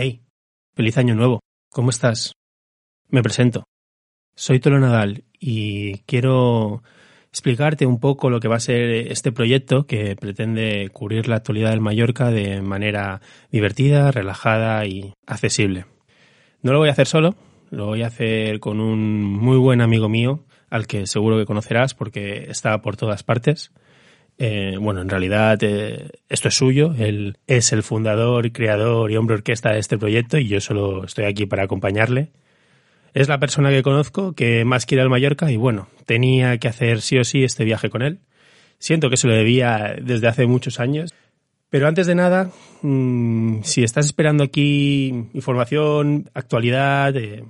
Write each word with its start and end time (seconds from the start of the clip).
Hey, 0.00 0.22
feliz 0.76 0.96
año 0.96 1.16
nuevo. 1.16 1.40
¿Cómo 1.72 1.90
estás? 1.90 2.34
Me 3.08 3.20
presento. 3.20 3.64
Soy 4.36 4.60
Tolo 4.60 4.78
Nadal 4.78 5.24
y 5.40 6.04
quiero 6.04 6.84
explicarte 7.30 7.84
un 7.84 7.98
poco 7.98 8.30
lo 8.30 8.38
que 8.38 8.46
va 8.46 8.54
a 8.54 8.60
ser 8.60 9.10
este 9.10 9.32
proyecto 9.32 9.88
que 9.88 10.14
pretende 10.14 10.88
cubrir 10.92 11.26
la 11.26 11.34
actualidad 11.34 11.70
del 11.70 11.80
Mallorca 11.80 12.30
de 12.30 12.62
manera 12.62 13.22
divertida, 13.50 14.12
relajada 14.12 14.86
y 14.86 15.14
accesible. 15.26 15.86
No 16.62 16.70
lo 16.70 16.78
voy 16.78 16.90
a 16.90 16.92
hacer 16.92 17.08
solo, 17.08 17.34
lo 17.70 17.86
voy 17.86 18.04
a 18.04 18.06
hacer 18.06 18.60
con 18.60 18.80
un 18.80 19.24
muy 19.24 19.56
buen 19.56 19.80
amigo 19.80 20.08
mío, 20.08 20.44
al 20.70 20.86
que 20.86 21.08
seguro 21.08 21.38
que 21.38 21.44
conocerás 21.44 21.94
porque 21.94 22.46
está 22.48 22.82
por 22.82 22.96
todas 22.96 23.24
partes. 23.24 23.72
Eh, 24.40 24.76
bueno, 24.80 25.00
en 25.00 25.08
realidad 25.08 25.58
eh, 25.62 26.10
esto 26.28 26.46
es 26.48 26.54
suyo, 26.54 26.94
él 26.96 27.38
es 27.48 27.72
el 27.72 27.82
fundador, 27.82 28.52
creador 28.52 29.10
y 29.10 29.16
hombre 29.16 29.34
orquesta 29.34 29.72
de 29.72 29.80
este 29.80 29.98
proyecto 29.98 30.38
y 30.38 30.46
yo 30.46 30.60
solo 30.60 31.04
estoy 31.04 31.24
aquí 31.24 31.46
para 31.46 31.64
acompañarle. 31.64 32.30
Es 33.14 33.28
la 33.28 33.40
persona 33.40 33.70
que 33.70 33.82
conozco 33.82 34.34
que 34.34 34.64
más 34.64 34.86
quiere 34.86 35.02
al 35.02 35.10
Mallorca 35.10 35.50
y 35.50 35.56
bueno, 35.56 35.88
tenía 36.06 36.58
que 36.58 36.68
hacer 36.68 37.00
sí 37.00 37.18
o 37.18 37.24
sí 37.24 37.42
este 37.42 37.64
viaje 37.64 37.90
con 37.90 38.02
él. 38.02 38.20
Siento 38.78 39.10
que 39.10 39.16
se 39.16 39.26
lo 39.26 39.34
debía 39.34 39.96
desde 40.00 40.28
hace 40.28 40.46
muchos 40.46 40.78
años. 40.78 41.12
Pero 41.68 41.88
antes 41.88 42.06
de 42.06 42.14
nada, 42.14 42.50
mmm, 42.82 43.62
si 43.62 43.82
estás 43.82 44.06
esperando 44.06 44.44
aquí 44.44 45.08
información, 45.34 46.30
actualidad, 46.32 47.14
eh, 47.16 47.44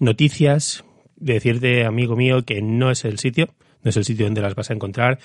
noticias, 0.00 0.84
decirte, 1.16 1.86
amigo 1.86 2.14
mío, 2.14 2.44
que 2.44 2.60
no 2.60 2.90
es 2.90 3.04
el 3.06 3.18
sitio, 3.18 3.48
no 3.82 3.90
es 3.90 3.96
el 3.96 4.04
sitio 4.04 4.26
donde 4.26 4.42
las 4.42 4.54
vas 4.54 4.70
a 4.70 4.74
encontrar. 4.74 5.18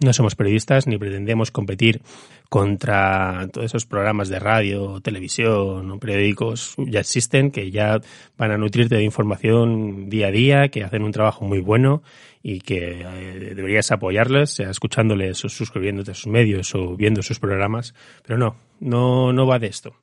No 0.00 0.12
somos 0.12 0.34
periodistas 0.34 0.86
ni 0.86 0.98
pretendemos 0.98 1.50
competir 1.50 2.02
contra 2.48 3.48
todos 3.52 3.66
esos 3.66 3.86
programas 3.86 4.28
de 4.28 4.38
radio, 4.38 5.00
televisión 5.00 5.90
o 5.90 5.98
periódicos 5.98 6.74
ya 6.76 7.00
existen, 7.00 7.50
que 7.50 7.70
ya 7.70 8.00
van 8.36 8.50
a 8.50 8.58
nutrirte 8.58 8.96
de 8.96 9.04
información 9.04 10.10
día 10.10 10.26
a 10.26 10.30
día, 10.30 10.68
que 10.68 10.84
hacen 10.84 11.02
un 11.02 11.12
trabajo 11.12 11.44
muy 11.44 11.60
bueno 11.60 12.02
y 12.42 12.60
que 12.60 13.02
eh, 13.02 13.54
deberías 13.54 13.92
apoyarles, 13.92 14.50
sea 14.50 14.70
escuchándoles 14.70 15.44
o 15.44 15.48
suscribiéndote 15.48 16.10
a 16.10 16.14
sus 16.14 16.26
medios 16.26 16.74
o 16.74 16.96
viendo 16.96 17.22
sus 17.22 17.38
programas. 17.38 17.94
Pero 18.26 18.38
no, 18.38 18.56
no, 18.80 19.32
no 19.32 19.46
va 19.46 19.58
de 19.58 19.68
esto. 19.68 19.94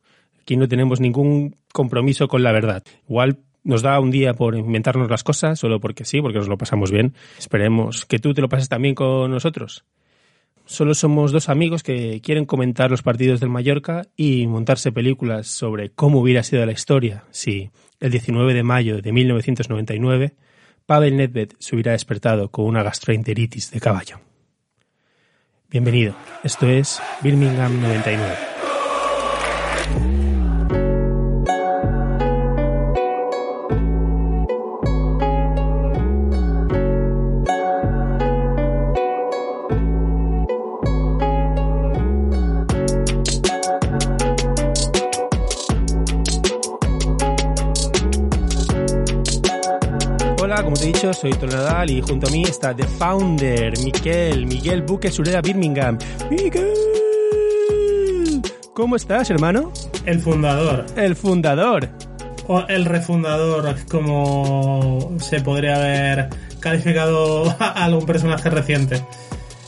Aquí 0.42 0.58
no 0.58 0.68
tenemos 0.68 1.00
ningún 1.00 1.56
compromiso 1.74 2.28
con 2.28 2.42
la 2.42 2.52
verdad. 2.52 2.84
Igual 3.08 3.38
nos 3.64 3.82
da 3.82 4.00
un 4.00 4.12
día 4.12 4.34
por 4.34 4.56
inventarnos 4.56 5.10
las 5.10 5.24
cosas, 5.24 5.60
solo 5.60 5.80
porque 5.80 6.06
sí, 6.06 6.22
porque 6.22 6.38
nos 6.38 6.48
lo 6.48 6.58
pasamos 6.58 6.92
bien. 6.92 7.14
Esperemos 7.38 8.06
que 8.06 8.20
tú 8.20 8.34
te 8.34 8.42
lo 8.42 8.50
pases 8.50 8.70
también 8.70 8.96
con 8.96 9.32
nosotros. 9.32 9.86
Solo 10.66 10.94
somos 10.94 11.32
dos 11.32 11.50
amigos 11.50 11.82
que 11.82 12.22
quieren 12.22 12.46
comentar 12.46 12.92
los 12.92 13.02
partidos 13.02 13.40
del 13.40 13.50
Mallorca 13.50 14.04
y 14.16 14.46
montarse 14.46 14.92
películas 14.92 15.48
sobre 15.48 15.90
cómo 15.90 16.20
hubiera 16.20 16.44
sido 16.44 16.64
la 16.66 16.72
historia 16.72 17.24
si 17.32 17.72
el 18.00 18.12
19 18.12 18.54
de 18.54 18.64
mayo 18.64 19.02
de 19.02 19.12
1999 19.12 20.36
Pavel 20.86 21.18
Nedved 21.18 21.50
se 21.60 21.76
hubiera 21.76 21.92
despertado 21.92 22.50
con 22.50 22.66
una 22.66 22.84
gastroenteritis 22.84 23.72
de 23.72 23.80
caballo. 23.80 24.20
Bienvenido, 25.70 26.16
esto 26.44 26.68
es 26.68 27.00
Birmingham 27.22 27.80
99. 27.80 28.36
Soy 51.20 51.32
Tonadal 51.32 51.90
y 51.90 52.02
junto 52.02 52.28
a 52.28 52.32
mí 52.32 52.44
está 52.44 52.74
The 52.74 52.86
Founder, 52.86 53.78
Miguel, 53.80 54.46
Miguel 54.46 54.84
Buque 54.84 55.12
Sureda 55.12 55.42
Birmingham. 55.42 55.98
¡Miguel! 56.30 56.72
¿Cómo 58.74 58.96
estás, 58.96 59.30
hermano? 59.30 59.74
El 60.06 60.22
fundador. 60.22 60.86
El 60.96 61.18
fundador. 61.18 61.90
O 62.48 62.66
el 62.70 62.86
refundador, 62.86 63.76
como 63.92 65.18
se 65.20 65.42
podría 65.42 65.76
haber 65.76 66.30
calificado 66.62 67.50
a 67.60 67.84
algún 67.84 68.06
personaje 68.06 68.50
reciente. 68.50 69.04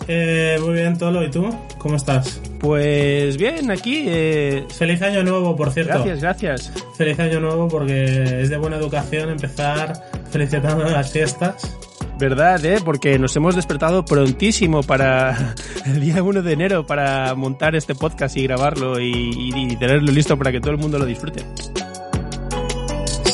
Eh, 0.08 0.58
muy 0.62 0.76
bien, 0.76 0.97
Tolo, 0.97 1.22
¿y 1.22 1.31
tú? 1.31 1.50
¿Cómo 1.78 1.97
estás? 1.97 2.42
Pues 2.62 3.36
bien, 3.36 3.72
aquí. 3.72 4.06
Eh... 4.08 4.66
Feliz 4.70 5.02
año 5.02 5.22
nuevo, 5.24 5.53
por 5.58 5.72
cierto. 5.72 5.96
Gracias, 5.96 6.22
gracias. 6.22 6.72
Feliz 6.97 7.20
año 7.20 7.42
nuevo 7.42 7.68
porque 7.68 8.42
es 8.42 8.50
de 8.50 8.58
buena 8.58 8.78
educación 8.78 9.30
empezar 9.30 10.11
felicitando 10.31 10.84
las 10.86 11.12
fiestas. 11.12 11.78
¿Verdad, 12.18 12.64
eh? 12.66 12.80
Porque 12.84 13.18
nos 13.18 13.36
hemos 13.36 13.56
despertado 13.56 14.06
prontísimo 14.06 14.84
para 14.84 15.56
el 15.86 16.00
día 16.00 16.22
1 16.22 16.42
de 16.44 16.53
enero 16.53 16.86
para 16.86 17.34
montar 17.36 17.75
este 17.75 17.96
podcast 17.96 18.38
y 18.38 18.44
grabarlo 18.44 19.00
y, 19.00 19.12
y, 19.12 19.52
y 19.56 19.75
tenerlo 19.75 20.12
listo 20.12 20.38
para 20.38 20.52
que 20.52 20.59
todo 20.59 20.72
el 20.72 20.78
mundo 20.78 21.00
lo 21.00 21.06
disfrute. 21.06 21.44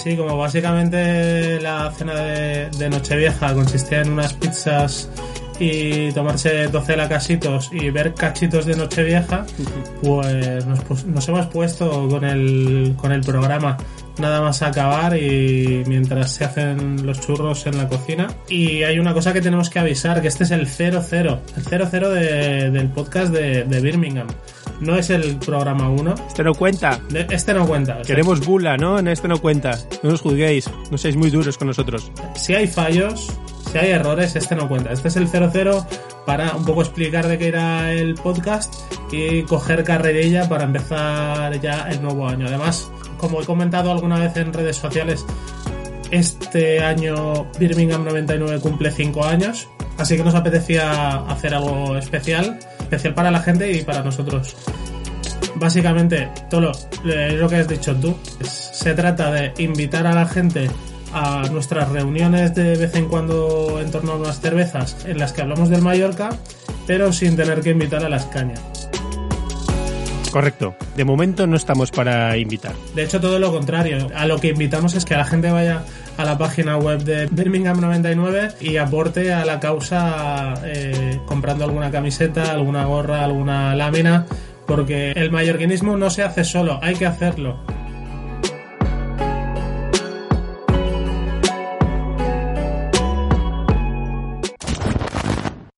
Sí, 0.03 0.15
como 0.15 0.37
básicamente 0.37 1.59
la 1.59 1.91
cena 1.91 2.13
de, 2.15 2.69
de 2.69 2.89
Nochevieja 2.89 3.53
consistía 3.53 4.01
en 4.01 4.11
unas 4.11 4.33
pizzas 4.33 5.09
y 5.59 6.11
tomarse 6.11 6.67
12 6.67 6.97
lacasitos 6.97 7.69
y 7.71 7.89
ver 7.89 8.13
cachitos 8.13 8.65
de 8.65 8.75
Nochevieja, 8.75 9.45
pues 10.01 10.65
nos, 10.65 11.05
nos, 11.05 11.27
hemos 11.27 11.45
puesto 11.47 12.07
con 12.09 12.23
el, 12.23 12.93
con 12.97 13.11
el 13.11 13.21
programa 13.21 13.77
nada 14.19 14.41
más 14.41 14.61
acabar 14.61 15.17
y 15.17 15.83
mientras 15.87 16.33
se 16.33 16.45
hacen 16.45 17.05
los 17.05 17.19
churros 17.19 17.65
en 17.67 17.77
la 17.77 17.87
cocina. 17.87 18.27
Y 18.49 18.83
hay 18.83 18.99
una 18.99 19.13
cosa 19.13 19.33
que 19.33 19.41
tenemos 19.41 19.69
que 19.69 19.79
avisar, 19.79 20.21
que 20.21 20.27
este 20.27 20.43
es 20.43 20.51
el 20.51 20.67
00, 20.67 21.41
el 21.55 21.63
00 21.63 22.09
de, 22.09 22.71
del 22.71 22.89
podcast 22.89 23.31
de, 23.31 23.63
de 23.63 23.81
Birmingham. 23.81 24.27
No 24.79 24.95
es 24.95 25.09
el 25.09 25.37
programa 25.37 25.89
1. 25.89 26.15
Este 26.27 26.43
no 26.43 26.53
cuenta. 26.53 26.99
Este 27.29 27.53
no 27.53 27.65
cuenta. 27.65 28.01
Queremos 28.03 28.45
bula, 28.45 28.77
¿no? 28.77 28.99
En 28.99 29.07
este 29.07 29.27
no 29.27 29.39
cuenta. 29.39 29.77
No 30.03 30.11
nos 30.11 30.21
juzguéis. 30.21 30.69
No 30.91 30.97
seáis 30.97 31.15
muy 31.15 31.31
duros 31.31 31.57
con 31.57 31.67
nosotros. 31.67 32.11
Si 32.35 32.53
hay 32.53 32.67
fallos, 32.67 33.27
si 33.71 33.77
hay 33.77 33.91
errores, 33.91 34.35
este 34.35 34.55
no 34.55 34.67
cuenta. 34.67 34.91
Este 34.91 35.07
es 35.07 35.15
el 35.15 35.27
00 35.27 35.85
para 36.25 36.55
un 36.55 36.65
poco 36.65 36.81
explicar 36.81 37.27
de 37.27 37.37
qué 37.37 37.47
era 37.47 37.91
el 37.91 38.15
podcast 38.15 38.73
y 39.11 39.43
coger 39.43 39.83
carrerilla 39.83 40.47
para 40.49 40.63
empezar 40.63 41.59
ya 41.59 41.87
el 41.89 42.01
nuevo 42.01 42.27
año. 42.27 42.47
Además, 42.47 42.91
como 43.17 43.41
he 43.41 43.45
comentado 43.45 43.91
alguna 43.91 44.19
vez 44.19 44.35
en 44.37 44.53
redes 44.53 44.77
sociales, 44.77 45.25
este 46.11 46.83
año 46.83 47.45
Birmingham 47.59 48.03
99 48.05 48.59
cumple 48.61 48.91
5 48.91 49.25
años, 49.25 49.67
así 49.97 50.15
que 50.15 50.23
nos 50.23 50.35
apetecía 50.35 51.15
hacer 51.27 51.53
algo 51.53 51.97
especial, 51.97 52.59
especial 52.79 53.13
para 53.13 53.31
la 53.31 53.39
gente 53.39 53.71
y 53.71 53.83
para 53.83 54.01
nosotros. 54.03 54.55
Básicamente, 55.55 56.29
todo 56.49 56.71
lo 57.03 57.49
que 57.49 57.55
has 57.55 57.67
dicho 57.67 57.95
tú, 57.95 58.15
se 58.41 58.93
trata 58.93 59.31
de 59.31 59.53
invitar 59.57 60.05
a 60.05 60.13
la 60.13 60.25
gente 60.25 60.69
a 61.13 61.47
nuestras 61.51 61.89
reuniones 61.89 62.53
de 62.55 62.75
vez 62.75 62.95
en 62.95 63.07
cuando 63.07 63.79
en 63.81 63.91
torno 63.91 64.13
a 64.13 64.15
unas 64.15 64.39
cervezas 64.39 64.97
en 65.05 65.17
las 65.17 65.33
que 65.33 65.41
hablamos 65.41 65.69
del 65.69 65.81
Mallorca, 65.81 66.29
pero 66.85 67.11
sin 67.13 67.35
tener 67.35 67.61
que 67.61 67.71
invitar 67.71 68.03
a 68.03 68.09
las 68.09 68.25
cañas. 68.25 68.61
Correcto. 70.31 70.75
De 70.95 71.05
momento 71.05 71.47
no 71.47 71.55
estamos 71.55 71.89
para 71.89 72.37
invitar. 72.37 72.73
De 72.93 73.03
hecho, 73.03 73.19
todo 73.19 73.39
lo 73.39 73.51
contrario. 73.51 74.07
A 74.15 74.27
lo 74.27 74.39
que 74.39 74.49
invitamos 74.49 74.93
es 74.93 75.05
que 75.05 75.15
la 75.15 75.25
gente 75.25 75.49
vaya 75.51 75.83
a 76.17 76.25
la 76.25 76.37
página 76.37 76.77
web 76.77 77.03
de 77.03 77.27
Birmingham 77.27 77.79
99 77.79 78.49
y 78.61 78.77
aporte 78.77 79.33
a 79.33 79.45
la 79.45 79.59
causa 79.59 80.53
eh, 80.65 81.19
comprando 81.25 81.63
alguna 81.63 81.91
camiseta, 81.91 82.51
alguna 82.51 82.85
gorra, 82.85 83.23
alguna 83.23 83.75
lámina, 83.75 84.25
porque 84.65 85.11
el 85.11 85.31
mallorquinismo 85.31 85.97
no 85.97 86.09
se 86.09 86.23
hace 86.23 86.43
solo, 86.43 86.79
hay 86.81 86.95
que 86.95 87.05
hacerlo. 87.05 87.59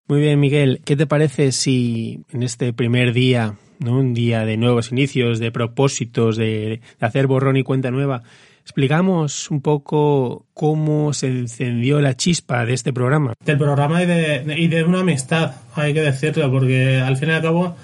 Muy 0.10 0.22
bien, 0.22 0.40
Miguel. 0.40 0.82
¿Qué 0.84 0.96
te 0.96 1.06
parece 1.06 1.52
si 1.52 2.24
en 2.32 2.42
este 2.42 2.74
primer 2.74 3.14
día 3.14 3.54
¿no? 3.78 4.00
un 4.00 4.16
día 4.16 4.44
de 4.44 4.58
nuevos 4.58 4.92
inicios, 4.92 5.38
de 5.38 5.52
propósitos, 5.52 6.36
de, 6.36 6.82
hacer 7.00 7.28
borrón 7.28 7.58
y 7.58 7.64
cuenta 7.64 7.92
nueva. 7.92 8.24
Explicamos 8.64 9.52
un 9.52 9.62
poco 9.62 10.48
cómo 10.56 11.14
se 11.14 11.28
encendió 11.28 12.02
la 12.02 12.16
chispa 12.16 12.66
de 12.66 12.74
este 12.74 12.92
programa. 12.92 13.34
Del 13.46 13.60
programa 13.60 14.02
y 14.02 14.08
de, 14.08 14.56
y 14.58 14.68
de 14.68 14.84
una 14.84 15.02
amistad, 15.02 15.54
hay 15.76 15.94
que 15.94 16.02
decirlo, 16.02 16.52
porque 16.52 16.98
al 16.98 17.16
fin 17.16 17.30
y 17.30 17.34
al 17.34 17.44
cabo 17.44 17.76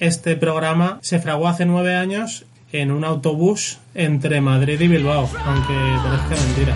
este 0.00 0.36
programa 0.36 0.98
se 1.00 1.18
fraguó 1.18 1.48
hace 1.48 1.64
nueve 1.64 1.94
años 1.94 2.44
en 2.72 2.90
un 2.90 3.04
autobús 3.04 3.78
entre 3.94 4.42
Madrid 4.42 4.78
y 4.78 4.88
Bilbao, 4.88 5.30
aunque 5.46 5.74
parezca 6.04 6.46
mentira. 6.46 6.74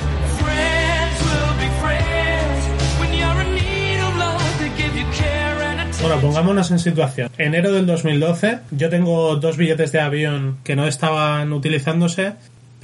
Pongámonos 6.25 6.71
en 6.71 6.79
situación. 6.79 7.31
Enero 7.37 7.71
del 7.71 7.85
2012, 7.85 8.61
yo 8.71 8.89
tengo 8.89 9.37
dos 9.37 9.59
billetes 9.59 9.93
de 9.93 10.01
avión 10.01 10.57
que 10.65 10.75
no 10.75 10.87
estaban 10.87 11.53
utilizándose 11.53 12.33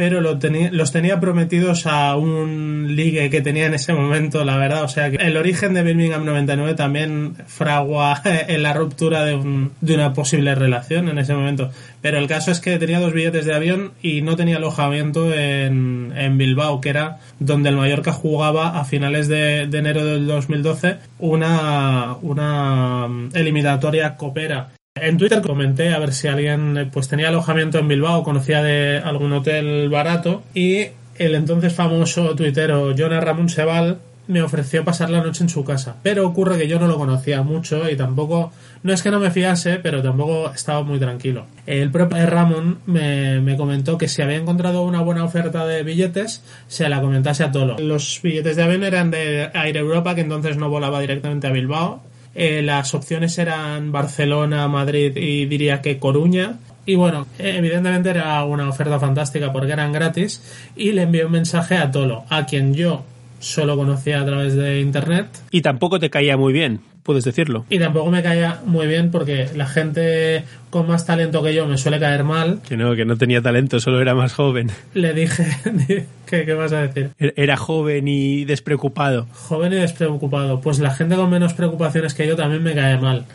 pero 0.00 0.22
los 0.22 0.92
tenía 0.92 1.20
prometidos 1.20 1.86
a 1.86 2.16
un 2.16 2.96
ligue 2.96 3.28
que 3.28 3.42
tenía 3.42 3.66
en 3.66 3.74
ese 3.74 3.92
momento, 3.92 4.46
la 4.46 4.56
verdad. 4.56 4.82
O 4.82 4.88
sea, 4.88 5.10
que 5.10 5.18
el 5.18 5.36
origen 5.36 5.74
de 5.74 5.82
Birmingham 5.82 6.24
99 6.24 6.72
también 6.72 7.34
fragua 7.46 8.18
en 8.24 8.62
la 8.62 8.72
ruptura 8.72 9.26
de, 9.26 9.34
un, 9.34 9.72
de 9.82 9.96
una 9.96 10.14
posible 10.14 10.54
relación 10.54 11.10
en 11.10 11.18
ese 11.18 11.34
momento. 11.34 11.70
Pero 12.00 12.16
el 12.16 12.28
caso 12.28 12.50
es 12.50 12.60
que 12.60 12.78
tenía 12.78 12.98
dos 12.98 13.12
billetes 13.12 13.44
de 13.44 13.54
avión 13.54 13.92
y 14.00 14.22
no 14.22 14.36
tenía 14.36 14.56
alojamiento 14.56 15.34
en, 15.34 16.14
en 16.16 16.38
Bilbao, 16.38 16.80
que 16.80 16.88
era 16.88 17.18
donde 17.38 17.68
el 17.68 17.76
Mallorca 17.76 18.12
jugaba 18.12 18.80
a 18.80 18.86
finales 18.86 19.28
de, 19.28 19.66
de 19.66 19.78
enero 19.78 20.02
del 20.06 20.26
2012 20.26 20.96
una, 21.18 22.16
una 22.22 23.06
eliminatoria 23.34 24.16
copera 24.16 24.70
en 25.02 25.18
Twitter 25.18 25.40
comenté 25.42 25.92
a 25.92 25.98
ver 25.98 26.12
si 26.12 26.28
alguien 26.28 26.76
eh, 26.76 26.90
pues 26.92 27.08
tenía 27.08 27.28
alojamiento 27.28 27.78
en 27.78 27.88
Bilbao, 27.88 28.22
conocía 28.22 28.62
de 28.62 28.98
algún 28.98 29.32
hotel 29.32 29.88
barato 29.88 30.42
y 30.54 30.86
el 31.16 31.34
entonces 31.34 31.72
famoso 31.72 32.34
tuitero 32.34 32.94
Jonas 32.94 33.22
Ramón 33.22 33.48
Sebal 33.48 33.98
me 34.30 34.42
ofreció 34.42 34.84
pasar 34.84 35.10
la 35.10 35.22
noche 35.22 35.42
en 35.42 35.48
su 35.48 35.64
casa. 35.64 35.96
Pero 36.02 36.26
ocurre 36.26 36.56
que 36.56 36.68
yo 36.68 36.78
no 36.78 36.86
lo 36.86 36.96
conocía 36.96 37.42
mucho 37.42 37.90
y 37.90 37.96
tampoco, 37.96 38.52
no 38.82 38.92
es 38.92 39.02
que 39.02 39.10
no 39.10 39.18
me 39.18 39.30
fiase, 39.30 39.80
pero 39.82 40.02
tampoco 40.02 40.52
estaba 40.52 40.82
muy 40.82 41.00
tranquilo. 41.00 41.46
El 41.66 41.90
propio 41.90 42.24
Ramón 42.26 42.78
me, 42.86 43.40
me, 43.40 43.56
comentó 43.56 43.98
que 43.98 44.06
si 44.06 44.22
había 44.22 44.36
encontrado 44.36 44.84
una 44.84 45.00
buena 45.00 45.24
oferta 45.24 45.66
de 45.66 45.82
billetes, 45.82 46.44
se 46.68 46.88
la 46.88 47.00
comentase 47.00 47.42
a 47.42 47.50
Tolo. 47.50 47.76
Los 47.80 48.20
billetes 48.22 48.54
de 48.54 48.62
avión 48.62 48.84
eran 48.84 49.10
de 49.10 49.50
Air 49.52 49.76
Europa, 49.76 50.14
que 50.14 50.20
entonces 50.20 50.56
no 50.56 50.70
volaba 50.70 51.00
directamente 51.00 51.48
a 51.48 51.50
Bilbao, 51.50 52.00
eh, 52.34 52.62
las 52.62 52.94
opciones 52.94 53.38
eran 53.38 53.92
Barcelona, 53.92 54.68
Madrid 54.68 55.16
y 55.16 55.46
diría 55.46 55.82
que 55.82 55.98
Coruña. 55.98 56.58
Y 56.86 56.94
bueno, 56.94 57.26
evidentemente 57.38 58.10
era 58.10 58.42
una 58.44 58.68
oferta 58.68 58.98
fantástica 58.98 59.52
porque 59.52 59.72
eran 59.72 59.92
gratis. 59.92 60.42
Y 60.76 60.92
le 60.92 61.02
envié 61.02 61.24
un 61.24 61.32
mensaje 61.32 61.76
a 61.76 61.90
Tolo, 61.90 62.24
a 62.28 62.46
quien 62.46 62.74
yo 62.74 63.04
solo 63.40 63.76
conocía 63.76 64.20
a 64.20 64.24
través 64.24 64.54
de 64.54 64.80
internet. 64.80 65.26
Y 65.50 65.62
tampoco 65.62 65.98
te 65.98 66.10
caía 66.10 66.36
muy 66.36 66.52
bien, 66.52 66.80
puedes 67.02 67.24
decirlo. 67.24 67.66
Y 67.68 67.78
tampoco 67.78 68.10
me 68.10 68.22
caía 68.22 68.60
muy 68.64 68.86
bien 68.86 69.10
porque 69.10 69.48
la 69.56 69.66
gente 69.66 70.44
con 70.70 70.86
más 70.86 71.04
talento 71.06 71.42
que 71.42 71.52
yo 71.52 71.66
me 71.66 71.76
suele 71.76 71.98
caer 71.98 72.22
mal. 72.22 72.60
Que 72.68 72.76
no, 72.76 72.94
que 72.94 73.04
no 73.04 73.16
tenía 73.16 73.42
talento, 73.42 73.80
solo 73.80 74.00
era 74.00 74.14
más 74.14 74.32
joven. 74.32 74.70
Le 74.94 75.12
dije, 75.12 75.44
¿qué, 76.26 76.44
qué 76.44 76.54
vas 76.54 76.72
a 76.72 76.82
decir? 76.82 77.10
Era 77.18 77.56
joven 77.56 78.06
y 78.06 78.44
despreocupado. 78.44 79.26
Joven 79.32 79.72
y 79.72 79.76
despreocupado. 79.76 80.60
Pues 80.60 80.78
la 80.78 80.94
gente 80.94 81.16
con 81.16 81.28
menos 81.30 81.54
preocupaciones 81.54 82.14
que 82.14 82.26
yo 82.26 82.36
también 82.36 82.62
me 82.62 82.74
cae 82.74 82.98
mal. 82.98 83.26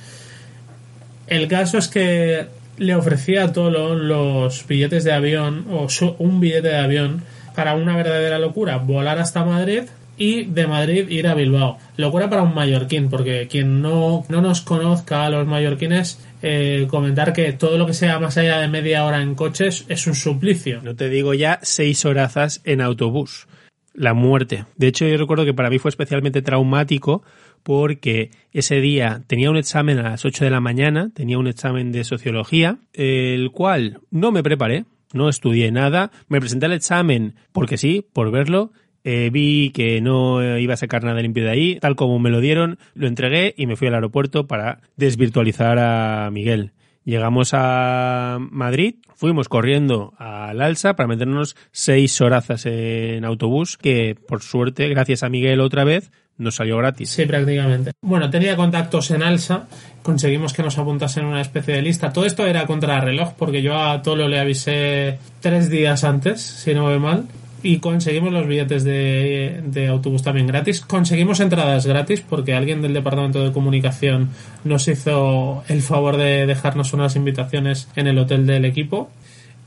El 1.27 1.47
caso 1.47 1.79
es 1.79 1.87
que 1.87 2.45
le 2.77 2.95
ofrecía 2.95 3.45
a 3.45 3.53
Tolo 3.53 3.95
los 3.95 4.65
billetes 4.67 5.03
de 5.03 5.13
avión, 5.13 5.65
o 5.71 5.87
un 6.19 6.39
billete 6.39 6.67
de 6.67 6.77
avión, 6.77 7.23
para 7.55 7.75
una 7.75 7.95
verdadera 7.95 8.37
locura, 8.39 8.77
volar 8.77 9.19
hasta 9.19 9.43
Madrid 9.43 9.83
y 10.17 10.43
de 10.45 10.67
Madrid 10.67 11.09
ir 11.09 11.27
a 11.27 11.33
Bilbao. 11.33 11.77
Locura 11.97 12.29
para 12.29 12.43
un 12.43 12.53
mallorquín, 12.53 13.09
porque 13.09 13.47
quien 13.49 13.81
no, 13.81 14.25
no 14.29 14.41
nos 14.41 14.61
conozca 14.61 15.25
a 15.25 15.29
los 15.29 15.47
mallorquines, 15.47 16.19
eh, 16.41 16.87
comentar 16.89 17.33
que 17.33 17.53
todo 17.53 17.77
lo 17.77 17.85
que 17.85 17.93
sea 17.93 18.19
más 18.19 18.37
allá 18.37 18.59
de 18.59 18.67
media 18.67 19.05
hora 19.05 19.21
en 19.21 19.35
coches 19.35 19.85
es 19.89 20.07
un 20.07 20.15
suplicio. 20.15 20.81
No 20.83 20.95
te 20.95 21.09
digo 21.09 21.33
ya 21.33 21.59
seis 21.63 22.05
horazas 22.05 22.61
en 22.65 22.81
autobús. 22.81 23.47
La 23.93 24.13
muerte. 24.13 24.65
De 24.75 24.87
hecho, 24.87 25.07
yo 25.07 25.17
recuerdo 25.17 25.45
que 25.45 25.53
para 25.53 25.69
mí 25.69 25.79
fue 25.79 25.89
especialmente 25.89 26.41
traumático 26.41 27.23
porque 27.63 28.29
ese 28.51 28.79
día 28.79 29.23
tenía 29.25 29.49
un 29.49 29.57
examen 29.57 29.97
a 29.97 30.03
las 30.03 30.23
8 30.23 30.45
de 30.45 30.51
la 30.51 30.59
mañana, 30.59 31.09
tenía 31.15 31.39
un 31.39 31.47
examen 31.47 31.91
de 31.91 32.03
sociología, 32.03 32.77
el 32.93 33.49
cual 33.51 34.01
no 34.11 34.31
me 34.31 34.43
preparé, 34.43 34.85
no 35.15 35.29
estudié 35.29 35.71
nada, 35.71 36.11
me 36.27 36.39
presenté 36.39 36.67
al 36.67 36.73
examen 36.73 37.35
porque 37.51 37.77
sí, 37.77 38.05
por 38.13 38.29
verlo, 38.31 38.71
eh, 39.03 39.29
vi 39.31 39.71
que 39.71 40.01
no 40.01 40.57
iba 40.57 40.73
a 40.73 40.77
sacar 40.77 41.03
nada 41.03 41.21
limpio 41.21 41.43
de 41.43 41.51
ahí, 41.51 41.79
tal 41.79 41.95
como 41.95 42.19
me 42.19 42.29
lo 42.29 42.39
dieron, 42.41 42.77
lo 42.93 43.07
entregué 43.07 43.53
y 43.57 43.67
me 43.67 43.75
fui 43.75 43.87
al 43.87 43.95
aeropuerto 43.95 44.47
para 44.47 44.81
desvirtualizar 44.97 45.79
a 45.79 46.29
Miguel. 46.31 46.73
Llegamos 47.05 47.51
a 47.53 48.39
Madrid, 48.39 48.95
fuimos 49.13 49.47
corriendo 49.47 50.15
al 50.17 50.59
Alsa 50.59 50.95
para 50.95 51.07
meternos 51.07 51.55
seis 51.71 52.19
horazas 52.19 52.65
en 52.65 53.23
autobús, 53.25 53.77
que 53.77 54.15
por 54.27 54.41
suerte, 54.41 54.89
gracias 54.89 55.21
a 55.21 55.29
Miguel 55.29 55.61
otra 55.61 55.83
vez, 55.83 56.11
nos 56.37 56.55
salió 56.55 56.77
gratis. 56.77 57.09
Sí, 57.09 57.25
prácticamente. 57.25 57.91
Bueno, 58.01 58.29
tenía 58.29 58.55
contactos 58.55 59.11
en 59.11 59.23
Alsa, 59.23 59.67
conseguimos 60.03 60.53
que 60.53 60.63
nos 60.63 60.77
apuntasen 60.77 61.25
una 61.25 61.41
especie 61.41 61.75
de 61.75 61.81
lista. 61.81 62.11
Todo 62.11 62.25
esto 62.25 62.45
era 62.45 62.65
contra 62.65 62.99
reloj, 62.99 63.33
porque 63.37 63.61
yo 63.61 63.77
a 63.77 64.01
Tolo 64.01 64.27
le 64.27 64.39
avisé 64.39 65.19
tres 65.39 65.69
días 65.69 66.03
antes, 66.03 66.41
si 66.41 66.73
no 66.73 66.87
me 66.87 66.99
mal, 66.99 67.25
y 67.63 67.79
conseguimos 67.79 68.31
los 68.31 68.45
billetes 68.45 68.83
de, 68.83 69.61
de, 69.65 69.87
autobús 69.87 70.21
también 70.21 70.45
gratis. 70.45 70.81
Conseguimos 70.81 71.39
entradas 71.39 71.87
gratis 71.87 72.21
porque 72.21 72.53
alguien 72.53 72.81
del 72.81 72.93
departamento 72.93 73.43
de 73.43 73.51
comunicación 73.51 74.29
nos 74.63 74.87
hizo 74.87 75.63
el 75.67 75.81
favor 75.81 76.17
de 76.17 76.45
dejarnos 76.45 76.93
unas 76.93 77.15
invitaciones 77.15 77.87
en 77.95 78.05
el 78.07 78.19
hotel 78.19 78.45
del 78.45 78.65
equipo. 78.65 79.09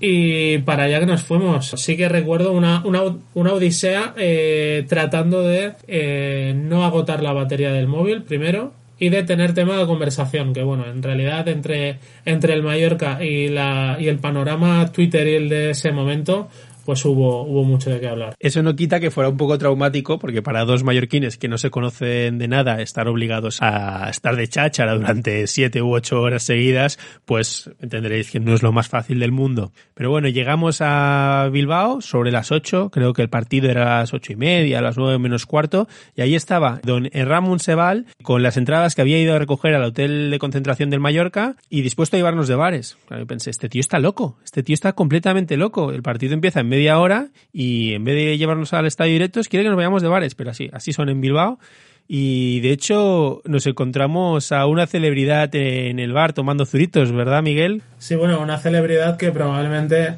Y 0.00 0.58
para 0.58 0.84
allá 0.84 1.00
que 1.00 1.06
nos 1.06 1.22
fuimos. 1.22 1.70
Sí 1.70 1.96
que 1.96 2.08
recuerdo 2.08 2.52
una, 2.52 2.82
una, 2.84 3.02
una 3.34 3.52
odisea 3.52 4.14
eh, 4.16 4.84
tratando 4.88 5.42
de 5.42 5.72
eh, 5.88 6.54
no 6.56 6.84
agotar 6.84 7.22
la 7.22 7.32
batería 7.32 7.72
del 7.72 7.88
móvil 7.88 8.22
primero 8.22 8.72
y 9.00 9.10
de 9.10 9.22
tener 9.22 9.54
tema 9.54 9.76
de 9.76 9.86
conversación, 9.86 10.52
que 10.52 10.62
bueno, 10.62 10.86
en 10.86 11.02
realidad 11.02 11.46
entre, 11.48 11.98
entre 12.24 12.54
el 12.54 12.62
Mallorca 12.62 13.22
y, 13.22 13.48
la, 13.48 13.96
y 14.00 14.08
el 14.08 14.18
panorama 14.18 14.90
Twitter 14.92 15.26
y 15.28 15.34
el 15.34 15.48
de 15.48 15.70
ese 15.70 15.92
momento, 15.92 16.48
pues 16.88 17.04
hubo, 17.04 17.42
hubo 17.42 17.64
mucho 17.64 17.90
de 17.90 18.00
qué 18.00 18.08
hablar. 18.08 18.34
Eso 18.38 18.62
no 18.62 18.74
quita 18.74 18.98
que 18.98 19.10
fuera 19.10 19.28
un 19.28 19.36
poco 19.36 19.58
traumático, 19.58 20.18
porque 20.18 20.40
para 20.40 20.64
dos 20.64 20.84
mallorquines 20.84 21.36
que 21.36 21.46
no 21.46 21.58
se 21.58 21.68
conocen 21.68 22.38
de 22.38 22.48
nada, 22.48 22.80
estar 22.80 23.08
obligados 23.08 23.58
a 23.60 24.08
estar 24.08 24.36
de 24.36 24.48
cháchara 24.48 24.94
durante 24.94 25.46
siete 25.48 25.82
u 25.82 25.94
ocho 25.94 26.22
horas 26.22 26.44
seguidas, 26.44 26.98
pues 27.26 27.70
entenderéis 27.82 28.30
que 28.30 28.40
no 28.40 28.54
es 28.54 28.62
lo 28.62 28.72
más 28.72 28.88
fácil 28.88 29.18
del 29.18 29.32
mundo. 29.32 29.70
Pero 29.92 30.08
bueno, 30.08 30.28
llegamos 30.28 30.78
a 30.80 31.50
Bilbao 31.52 32.00
sobre 32.00 32.30
las 32.30 32.52
ocho, 32.52 32.88
creo 32.88 33.12
que 33.12 33.20
el 33.20 33.28
partido 33.28 33.68
era 33.68 33.96
a 33.96 34.00
las 34.00 34.14
ocho 34.14 34.32
y 34.32 34.36
media, 34.36 34.78
a 34.78 34.80
las 34.80 34.96
nueve 34.96 35.18
menos 35.18 35.44
cuarto, 35.44 35.88
y 36.16 36.22
ahí 36.22 36.34
estaba 36.34 36.80
don 36.84 37.10
Ramón 37.12 37.58
Sebal 37.58 38.06
con 38.22 38.42
las 38.42 38.56
entradas 38.56 38.94
que 38.94 39.02
había 39.02 39.20
ido 39.20 39.34
a 39.34 39.38
recoger 39.38 39.74
al 39.74 39.84
hotel 39.84 40.30
de 40.30 40.38
concentración 40.38 40.88
del 40.88 41.00
Mallorca 41.00 41.56
y 41.68 41.82
dispuesto 41.82 42.16
a 42.16 42.18
llevarnos 42.18 42.48
de 42.48 42.54
bares. 42.54 42.96
Claro, 43.08 43.26
pensé, 43.26 43.50
este 43.50 43.68
tío 43.68 43.80
está 43.80 43.98
loco, 43.98 44.38
este 44.42 44.62
tío 44.62 44.72
está 44.72 44.94
completamente 44.94 45.58
loco. 45.58 45.92
El 45.92 46.02
partido 46.02 46.32
empieza 46.32 46.60
en 46.60 46.68
medio 46.70 46.77
media 46.78 47.00
hora 47.00 47.28
y 47.52 47.94
en 47.94 48.04
vez 48.04 48.14
de 48.14 48.38
llevarnos 48.38 48.72
al 48.72 48.86
estadio 48.86 49.14
directos 49.14 49.48
quiere 49.48 49.64
que 49.64 49.70
nos 49.70 49.76
vayamos 49.76 50.00
de 50.00 50.08
bares, 50.08 50.36
pero 50.36 50.50
así, 50.50 50.70
así 50.72 50.92
son 50.92 51.08
en 51.08 51.20
Bilbao. 51.20 51.58
Y 52.06 52.60
de 52.60 52.70
hecho 52.70 53.42
nos 53.44 53.66
encontramos 53.66 54.52
a 54.52 54.64
una 54.66 54.86
celebridad 54.86 55.52
en 55.54 55.98
el 55.98 56.12
bar 56.12 56.32
tomando 56.32 56.64
zuritos, 56.64 57.10
¿verdad, 57.10 57.42
Miguel? 57.42 57.82
Sí, 57.98 58.14
bueno, 58.14 58.40
una 58.40 58.58
celebridad 58.58 59.16
que 59.16 59.32
probablemente 59.32 60.14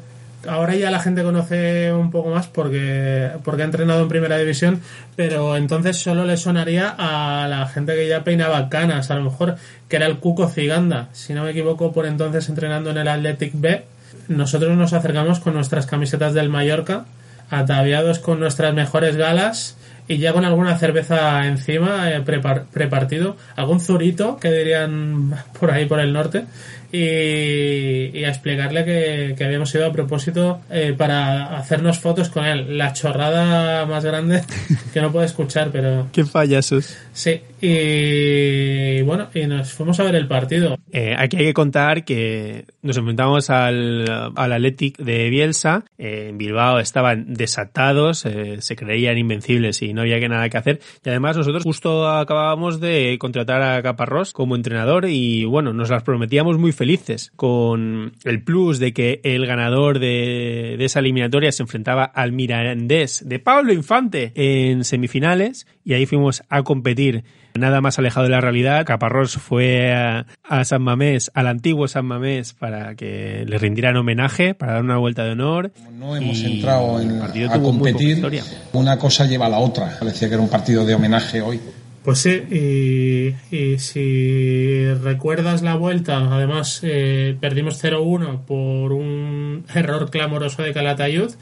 ahora 0.47 0.77
ya 0.77 0.91
la 0.91 1.01
gente 1.01 1.23
conoce 1.23 1.93
un 1.93 2.11
poco 2.11 2.31
más 2.31 2.47
porque, 2.47 3.31
porque 3.43 3.63
ha 3.63 3.65
entrenado 3.65 4.03
en 4.03 4.09
primera 4.09 4.37
división, 4.37 4.83
pero 5.17 5.57
entonces 5.57 5.97
solo 5.97 6.25
le 6.27 6.37
sonaría 6.37 6.95
a 6.97 7.49
la 7.49 7.67
gente 7.69 7.95
que 7.95 8.07
ya 8.07 8.23
peinaba 8.23 8.69
canas, 8.69 9.11
a 9.11 9.17
lo 9.17 9.25
mejor 9.25 9.57
que 9.89 9.97
era 9.97 10.07
el 10.07 10.19
Cuco 10.19 10.47
Ciganda, 10.49 11.09
si 11.13 11.33
no 11.33 11.45
me 11.45 11.51
equivoco, 11.51 11.91
por 11.93 12.05
entonces 12.05 12.49
entrenando 12.51 12.91
en 12.91 12.99
el 12.99 13.09
Athletic 13.09 13.53
B 13.55 13.83
nosotros 14.29 14.77
nos 14.77 14.93
acercamos 14.93 15.41
con 15.41 15.55
nuestras 15.55 15.87
camisetas 15.87 16.35
del 16.35 16.49
Mallorca, 16.49 17.05
ataviados 17.51 18.19
con 18.19 18.41
nuestras 18.41 18.75
mejores 18.75 19.17
galas 19.17 19.77
y 20.09 20.19
ya 20.19 20.33
con 20.33 20.45
alguna 20.45 20.77
cerveza 20.77 21.47
encima 21.47 22.11
eh, 22.11 22.21
prepartido, 22.21 23.37
algún 23.57 23.81
zurito 23.81 24.39
que 24.39 24.51
dirían 24.51 25.35
por 25.61 25.71
ahí 25.71 25.87
por 25.87 26.01
el 26.01 26.13
norte 26.13 26.45
y, 26.93 28.25
a 28.25 28.29
explicarle 28.29 28.85
que, 28.85 29.45
habíamos 29.45 29.73
ido 29.75 29.87
a 29.87 29.93
propósito 29.93 30.61
eh, 30.71 30.95
para 30.97 31.57
hacernos 31.57 32.01
fotos 32.01 32.29
con 32.29 32.45
él. 32.45 32.77
La 32.77 32.93
chorrada 32.93 33.87
más 33.87 34.05
grande 34.05 34.43
que 34.93 35.01
no 35.01 35.13
puede 35.13 35.27
escuchar, 35.27 35.71
pero... 35.71 36.09
Qué 36.13 36.25
payasos. 36.25 36.97
Sí, 37.21 37.39
y 37.61 39.03
bueno, 39.03 39.29
y 39.35 39.47
nos 39.47 39.75
fuimos 39.75 40.01
a 40.01 40.05
ver 40.05 40.15
el 40.15 40.27
partido. 40.27 40.79
Eh, 40.91 41.15
aquí 41.19 41.37
hay 41.37 41.45
que 41.45 41.53
contar 41.53 42.07
que 42.07 42.65
nos 42.81 42.97
enfrentamos 42.97 43.51
al, 43.51 44.33
al 44.35 44.53
Athletic 44.55 44.97
de 44.97 45.29
Bielsa. 45.29 45.85
Eh, 45.99 46.29
en 46.31 46.39
Bilbao 46.39 46.79
estaban 46.79 47.35
desatados, 47.35 48.21
se 48.21 48.77
creían 48.77 49.19
invencibles 49.19 49.83
y 49.83 49.93
no 49.93 50.01
había 50.01 50.19
que 50.19 50.31
nada 50.31 50.49
que 50.49 50.57
hacer. 50.57 50.81
Y 51.05 51.11
además 51.11 51.37
nosotros 51.37 51.63
justo 51.63 52.09
acabábamos 52.09 52.81
de 52.81 53.19
contratar 53.21 53.61
a 53.61 53.83
Caparrós 53.83 54.33
como 54.33 54.57
entrenador 54.57 55.05
y 55.07 55.45
bueno, 55.45 55.75
nos 55.75 55.91
las 55.91 56.03
prometíamos 56.03 56.57
muy 56.57 56.73
felices 56.73 57.33
con 57.37 58.15
el 58.25 58.43
plus 58.43 58.79
de 58.79 58.95
que 58.95 59.21
el 59.25 59.45
ganador 59.45 59.99
de, 59.99 60.77
de 60.79 60.85
esa 60.87 61.01
eliminatoria 61.01 61.53
se 61.53 61.65
enfrentaba 61.65 62.05
al 62.05 62.33
Mirandés 62.33 63.29
de 63.29 63.39
Pablo 63.41 63.75
Infante 63.75 64.33
en 64.35 64.85
semifinales 64.85 65.67
y 65.85 65.93
ahí 65.93 66.07
fuimos 66.07 66.43
a 66.49 66.63
competir 66.63 67.10
nada 67.55 67.81
más 67.81 67.99
alejado 67.99 68.25
de 68.25 68.31
la 68.31 68.41
realidad. 68.41 68.85
Caparrós 68.85 69.35
fue 69.35 69.93
a, 69.93 70.27
a, 70.45 70.65
San 70.65 70.83
Mamés, 70.83 71.31
al 71.35 71.47
antiguo 71.47 71.89
San 71.89 72.07
Mamés, 72.07 72.55
para 72.55 72.95
que 72.95 73.45
le 73.47 73.59
rindieran 73.59 73.97
homenaje, 73.97 74.55
para 74.55 74.75
dar 74.75 74.83
una 74.83 74.99
vuelta 74.99 75.25
de 75.25 75.33
honor. 75.33 75.73
No 75.93 76.17
hemos 76.17 76.41
entrado 76.43 77.01
en, 77.01 77.21
a 77.51 77.61
competir, 77.61 78.25
una 78.73 78.99
cosa 78.99 79.27
lleva 79.27 79.47
a 79.47 79.51
la 79.51 79.59
otra. 79.59 79.97
Parecía 79.99 80.29
que 80.29 80.35
era 80.35 80.43
un 80.43 80.51
partido 80.51 80.85
de 80.85 80.95
homenaje 80.95 81.41
hoy. 81.41 81.61
Pues 82.03 82.21
sí, 82.21 82.31
y, 82.31 83.55
y, 83.55 83.79
si 83.79 84.87
recuerdas 84.95 85.61
la 85.61 85.75
vuelta, 85.75 86.17
además 86.17 86.81
eh, 86.83 87.37
perdimos 87.39 87.83
0-1 87.85 88.47
por 88.47 88.93
un 88.93 89.67
error 89.75 90.11
clamoroso 90.11 90.63
de 90.63 90.73
Calatayud, 90.73 91.33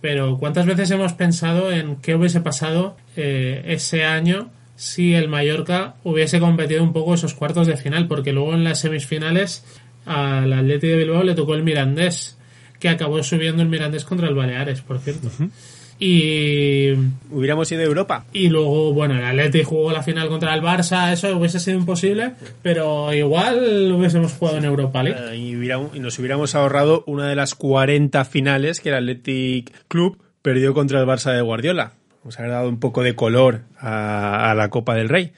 pero 0.00 0.38
¿cuántas 0.38 0.64
veces 0.64 0.92
hemos 0.92 1.12
pensado 1.14 1.72
en 1.72 1.96
qué 1.96 2.14
hubiese 2.14 2.40
pasado 2.40 2.96
eh, 3.16 3.64
ese 3.66 4.04
año 4.04 4.50
si 4.76 5.14
el 5.14 5.28
Mallorca 5.28 5.96
hubiese 6.04 6.38
competido 6.38 6.82
un 6.82 6.92
poco 6.92 7.14
esos 7.14 7.34
cuartos 7.34 7.66
de 7.66 7.76
final? 7.76 8.06
Porque 8.06 8.32
luego 8.32 8.54
en 8.54 8.64
las 8.64 8.80
semifinales 8.80 9.64
al 10.04 10.52
Atleti 10.52 10.86
de 10.86 10.96
Bilbao 10.96 11.24
le 11.24 11.34
tocó 11.34 11.54
el 11.54 11.62
Mirandés, 11.62 12.38
que 12.78 12.88
acabó 12.88 13.22
subiendo 13.22 13.62
el 13.62 13.68
Mirandés 13.68 14.04
contra 14.04 14.28
el 14.28 14.34
Baleares, 14.34 14.80
por 14.82 14.98
cierto. 15.00 15.28
Uh 15.28 15.44
-huh. 15.44 15.50
Y. 15.98 16.92
Hubiéramos 17.30 17.70
ido 17.72 17.80
a 17.80 17.84
Europa. 17.84 18.24
Y 18.32 18.48
luego, 18.48 18.92
bueno, 18.92 19.16
el 19.16 19.24
Atleti 19.24 19.62
jugó 19.62 19.92
la 19.92 20.02
final 20.02 20.28
contra 20.28 20.54
el 20.54 20.62
Barça, 20.62 21.12
eso 21.12 21.34
hubiese 21.36 21.58
sido 21.58 21.78
imposible, 21.78 22.32
pero 22.62 23.12
igual 23.12 23.92
hubiésemos 23.92 24.32
jugado 24.32 24.58
en 24.58 24.64
Europa 24.64 25.02
League. 25.02 25.30
Uh, 25.30 25.34
y, 25.34 25.56
hubiera, 25.56 25.80
y, 25.94 26.00
nos 26.00 26.18
hubiéramos 26.18 26.54
ahorrado 26.54 27.02
una 27.06 27.28
de 27.28 27.36
las 27.36 27.54
40 27.54 28.24
finales 28.26 28.80
que 28.80 28.90
el 28.90 28.96
Athletic 28.96 29.72
Club 29.88 30.18
perdió 30.42 30.74
contra 30.74 31.00
el 31.00 31.06
Barça 31.06 31.32
de 31.32 31.40
Guardiola. 31.40 31.92
Nos 32.26 32.40
ha 32.40 32.46
dado 32.48 32.68
un 32.68 32.80
poco 32.80 33.04
de 33.04 33.14
color 33.14 33.60
a, 33.78 34.52
la 34.56 34.68
Copa 34.68 34.96
del 34.96 35.08
Rey. 35.08 35.32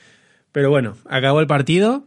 Pero 0.53 0.71
bueno, 0.71 0.97
acabó 1.05 1.41
el 1.41 1.47
partido, 1.47 2.05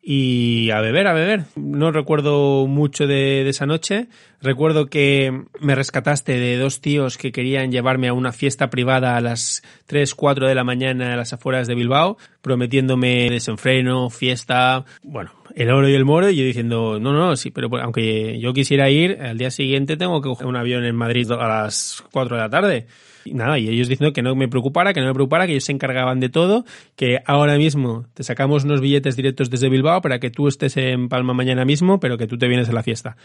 y 0.00 0.70
a 0.70 0.80
beber, 0.80 1.08
a 1.08 1.14
beber. 1.14 1.46
No 1.56 1.90
recuerdo 1.90 2.68
mucho 2.68 3.08
de, 3.08 3.48
esa 3.48 3.66
noche. 3.66 4.06
Recuerdo 4.40 4.86
que 4.86 5.46
me 5.58 5.74
rescataste 5.74 6.38
de 6.38 6.56
dos 6.58 6.80
tíos 6.80 7.18
que 7.18 7.32
querían 7.32 7.72
llevarme 7.72 8.06
a 8.06 8.12
una 8.12 8.30
fiesta 8.30 8.70
privada 8.70 9.16
a 9.16 9.20
las 9.20 9.64
3, 9.86 10.14
4 10.14 10.46
de 10.46 10.54
la 10.54 10.62
mañana 10.62 11.14
a 11.14 11.16
las 11.16 11.32
afueras 11.32 11.66
de 11.66 11.74
Bilbao, 11.74 12.16
prometiéndome 12.40 13.28
desenfreno, 13.30 14.10
fiesta, 14.10 14.84
bueno, 15.02 15.32
el 15.56 15.72
oro 15.72 15.88
y 15.88 15.94
el 15.94 16.04
moro, 16.04 16.30
y 16.30 16.36
yo 16.36 16.44
diciendo, 16.44 17.00
no, 17.00 17.12
no, 17.12 17.34
sí, 17.34 17.50
pero 17.50 17.68
aunque 17.78 18.38
yo 18.38 18.52
quisiera 18.52 18.90
ir, 18.90 19.20
al 19.20 19.38
día 19.38 19.50
siguiente 19.50 19.96
tengo 19.96 20.22
que 20.22 20.28
coger 20.28 20.46
un 20.46 20.54
avión 20.54 20.84
en 20.84 20.94
Madrid 20.94 21.28
a 21.32 21.48
las 21.48 22.04
4 22.12 22.36
de 22.36 22.42
la 22.42 22.50
tarde. 22.50 22.86
Y 23.24 23.34
nada, 23.34 23.58
y 23.58 23.68
ellos 23.68 23.88
diciendo 23.88 24.12
que 24.12 24.22
no 24.22 24.34
me 24.34 24.48
preocupara, 24.48 24.92
que 24.92 25.00
no 25.00 25.06
me 25.06 25.14
preocupara, 25.14 25.46
que 25.46 25.52
ellos 25.52 25.64
se 25.64 25.72
encargaban 25.72 26.20
de 26.20 26.28
todo, 26.28 26.64
que 26.96 27.20
ahora 27.26 27.56
mismo 27.56 28.06
te 28.14 28.22
sacamos 28.22 28.64
unos 28.64 28.80
billetes 28.80 29.16
directos 29.16 29.50
desde 29.50 29.68
Bilbao 29.68 30.00
para 30.00 30.18
que 30.18 30.30
tú 30.30 30.48
estés 30.48 30.76
en 30.76 31.08
Palma 31.08 31.34
mañana 31.34 31.64
mismo, 31.64 32.00
pero 32.00 32.18
que 32.18 32.26
tú 32.26 32.38
te 32.38 32.48
vienes 32.48 32.68
a 32.68 32.72
la 32.72 32.82
fiesta. 32.82 33.16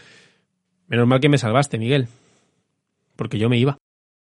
Menos 0.88 1.06
mal 1.06 1.20
que 1.20 1.28
me 1.28 1.38
salvaste, 1.38 1.78
Miguel. 1.78 2.08
Porque 3.16 3.38
yo 3.38 3.48
me 3.48 3.58
iba. 3.58 3.76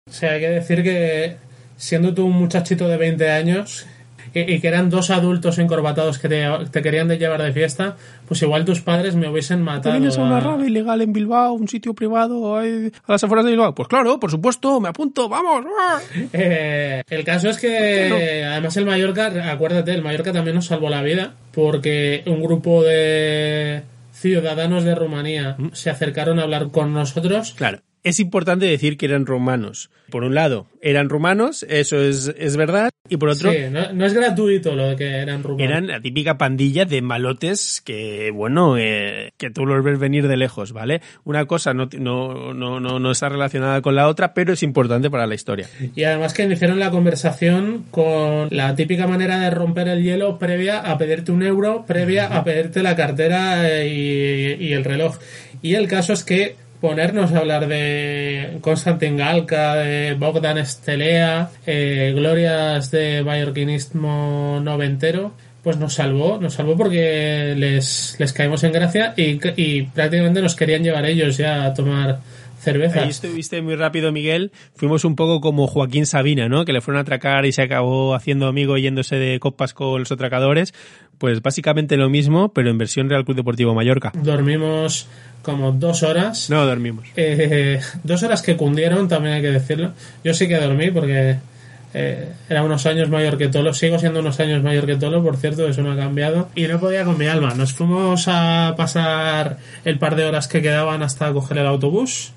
O 0.09 0.12
sea, 0.12 0.33
hay 0.33 0.40
que 0.40 0.50
decir 0.50 0.83
que 0.83 1.37
siendo 1.76 2.12
tú 2.12 2.26
un 2.26 2.37
muchachito 2.37 2.88
de 2.88 2.97
20 2.97 3.31
años 3.31 3.87
y, 4.35 4.61
que 4.61 4.69
eran 4.69 4.91
dos 4.91 5.11
adultos 5.11 5.59
encorbatados 5.59 6.19
que 6.19 6.29
te, 6.29 6.47
te, 6.71 6.83
querían 6.83 7.09
de 7.09 7.19
llevar 7.19 7.43
de 7.43 7.52
fiesta, 7.52 7.97
pues 8.26 8.43
igual 8.43 8.64
tus 8.64 8.81
padres 8.81 9.14
me 9.14 9.29
hubiesen 9.29 9.62
matado. 9.62 9.95
¿Te 9.95 10.00
vienes 10.00 10.19
a 10.19 10.23
una 10.23 10.41
rave 10.41 10.67
ilegal 10.67 11.00
en 11.02 11.12
Bilbao, 11.12 11.52
un 11.52 11.69
sitio 11.69 11.95
privado 11.95 12.57
a 12.57 12.64
las 13.07 13.25
afueras 13.25 13.45
de 13.45 13.52
Bilbao? 13.52 13.75
Pues 13.75 13.88
claro, 13.88 14.19
por 14.19 14.31
supuesto, 14.31 14.81
me 14.81 14.88
apunto, 14.88 15.29
vamos. 15.29 15.67
Eh, 16.35 17.02
el 17.09 17.25
caso 17.25 17.50
es 17.50 17.59
que, 17.59 18.45
además, 18.45 18.76
el 18.76 18.87
Mallorca, 18.87 19.50
acuérdate, 19.50 19.93
el 19.93 20.02
Mallorca 20.02 20.33
también 20.33 20.57
nos 20.57 20.67
salvó 20.67 20.88
la 20.88 21.02
vida 21.02 21.35
porque 21.52 22.23
un 22.26 22.43
grupo 22.43 22.83
de 22.83 23.83
ciudadanos 24.12 24.85
de 24.85 24.95
Rumanía 24.95 25.57
¿Mm? 25.59 25.71
se 25.73 25.91
acercaron 25.91 26.38
a 26.38 26.43
hablar 26.43 26.71
con 26.71 26.93
nosotros. 26.93 27.55
Claro 27.57 27.81
es 28.05 28.21
importante 28.21 28.67
decir 28.67 28.97
que 28.97 29.07
eran 29.07 29.27
romanos. 29.27 29.91
Por 30.11 30.25
un 30.25 30.35
lado, 30.35 30.67
eran 30.83 31.09
romanos, 31.09 31.65
eso 31.71 31.99
es, 31.99 32.35
es 32.37 32.57
verdad, 32.57 32.91
y 33.09 33.17
por 33.17 33.31
otro... 33.31 33.51
Sí, 33.51 33.59
no, 33.71 33.93
no, 33.93 34.05
es 34.05 34.13
gratuito 34.13 34.75
lo 34.75 34.89
de 34.89 34.97
que 34.97 35.07
eran 35.07 35.43
romanos. 35.43 35.65
Eran 35.65 35.87
la 35.87 36.01
típica 36.01 36.37
pandilla 36.37 36.85
de 36.85 37.01
malotes 37.01 37.81
que, 37.83 38.31
bueno, 38.31 38.77
eh, 38.77 39.33
que 39.39 39.51
tú 39.51 39.65
los 39.65 39.83
ves 39.83 39.99
venir 39.99 40.29
de 40.29 40.37
lejos, 40.37 40.73
¿vale? 40.73 41.01
Una 41.25 41.47
cosa 41.47 41.73
no, 41.73 41.89
no, 41.99 42.53
no, 42.53 42.79
no, 42.79 42.99
no 42.99 43.11
está 43.11 43.31
relacionada 43.31 43.81
con 43.81 43.95
la 43.95 44.09
otra, 44.09 44.35
pero 44.35 44.53
es 44.53 44.63
importante 44.63 45.09
para 45.09 45.27
la 45.27 45.35
historia. 45.35 45.69
Y 45.95 46.05
además 46.05 46.35
que 46.35 46.43
iniciaron 46.43 46.79
la 46.79 46.91
conversación 46.91 47.85
con 47.91 48.49
la 48.51 48.75
típica 48.75 49.07
manera 49.07 49.39
de 49.39 49.51
romper 49.51 49.89
el 49.89 50.03
hielo 50.03 50.39
previa 50.39 50.81
a 50.81 50.99
pedirte 50.99 51.33
un 51.33 51.43
euro, 51.43 51.87
previa 51.87 52.27
a 52.27 52.45
pedirte 52.45 52.83
la 52.83 52.97
cartera 52.97 53.83
y, 53.85 54.57
y 54.61 54.73
el 54.75 54.85
reloj. 54.85 55.17
Y 55.63 55.75
el 55.75 55.89
caso 55.89 56.13
es 56.13 56.25
que 56.25 56.57
ponernos 56.83 57.33
a 57.33 57.39
hablar 57.39 57.69
de 57.69 58.59
Konstantin 58.61 59.17
Galka, 59.17 59.77
de 59.77 60.15
Bogdan 60.15 60.59
Estelea, 60.59 61.49
eh, 61.65 62.12
glorias 62.15 62.91
de 62.91 63.23
mallorquinismo 63.23 64.59
noventero, 64.61 65.33
pues 65.62 65.77
nos 65.77 65.95
salvó, 65.95 66.39
nos 66.41 66.55
salvó 66.55 66.77
porque 66.77 67.55
les, 67.57 68.17
les 68.19 68.33
caímos 68.33 68.65
en 68.65 68.73
gracia 68.73 69.15
y, 69.17 69.39
y 69.57 69.83
prácticamente 69.83 70.43
nos 70.43 70.57
querían 70.57 70.83
llevar 70.83 71.07
ellos 71.07 71.37
ya 71.37 71.67
a 71.67 71.73
tomar 71.73 72.19
cerveza. 72.62 73.03
Ahí 73.03 73.11
estuviste 73.11 73.62
muy 73.62 73.77
rápido, 73.77 74.11
Miguel. 74.11 74.51
Fuimos 74.75 75.05
un 75.05 75.15
poco 75.15 75.41
como 75.41 75.67
Joaquín 75.67 76.07
Sabina, 76.07 76.49
¿no? 76.49 76.65
Que 76.65 76.73
le 76.73 76.81
fueron 76.81 76.99
a 76.99 77.03
atracar 77.03 77.45
y 77.45 77.53
se 77.53 77.62
acabó 77.62 78.15
haciendo 78.15 78.47
amigo 78.47 78.77
yéndose 78.79 79.17
de 79.17 79.39
copas 79.41 79.75
con 79.75 80.01
los 80.01 80.11
atracadores. 80.11 80.75
Pues 81.23 81.41
básicamente 81.41 81.97
lo 81.97 82.11
mismo, 82.11 82.52
pero 82.52 82.69
en 82.69 82.79
versión 82.79 83.09
Real 83.09 83.25
Club 83.25 83.37
Deportivo 83.37 83.73
Mallorca. 83.76 84.11
Dormimos 84.12 85.07
como 85.43 85.71
dos 85.71 86.02
horas. 86.02 86.50
No, 86.50 86.67
dormimos. 86.67 87.07
Eh, 87.14 87.79
dos 88.02 88.25
horas 88.25 88.43
que 88.43 88.57
cundieron, 88.57 89.07
también 89.07 89.37
hay 89.37 89.41
que 89.41 89.52
decirlo. 89.52 89.93
Yo 90.25 90.35
sí 90.35 90.49
que 90.49 90.59
dormí 90.59 90.91
porque 90.91 91.37
eh, 91.95 92.29
era 92.49 92.64
unos 92.64 92.87
años 92.87 93.09
mayor 93.09 93.38
que 93.38 93.47
Tolo. 93.47 93.73
Sigo 93.73 94.00
siendo 94.00 94.19
unos 94.19 94.41
años 94.41 94.64
mayor 94.64 94.85
que 94.85 94.97
Tolo, 94.97 95.23
por 95.23 95.37
cierto, 95.37 95.69
eso 95.69 95.81
no 95.83 95.93
ha 95.93 95.97
cambiado. 95.97 96.49
Y 96.57 96.67
no 96.67 96.81
podía 96.81 97.05
con 97.05 97.17
mi 97.17 97.26
alma. 97.26 97.55
Nos 97.55 97.73
fuimos 97.73 98.26
a 98.26 98.75
pasar 98.76 99.59
el 99.85 100.00
par 100.00 100.17
de 100.17 100.25
horas 100.25 100.49
que 100.49 100.61
quedaban 100.61 101.05
hasta 101.05 101.33
coger 101.33 101.59
el 101.59 101.69
autobús. 101.69 102.33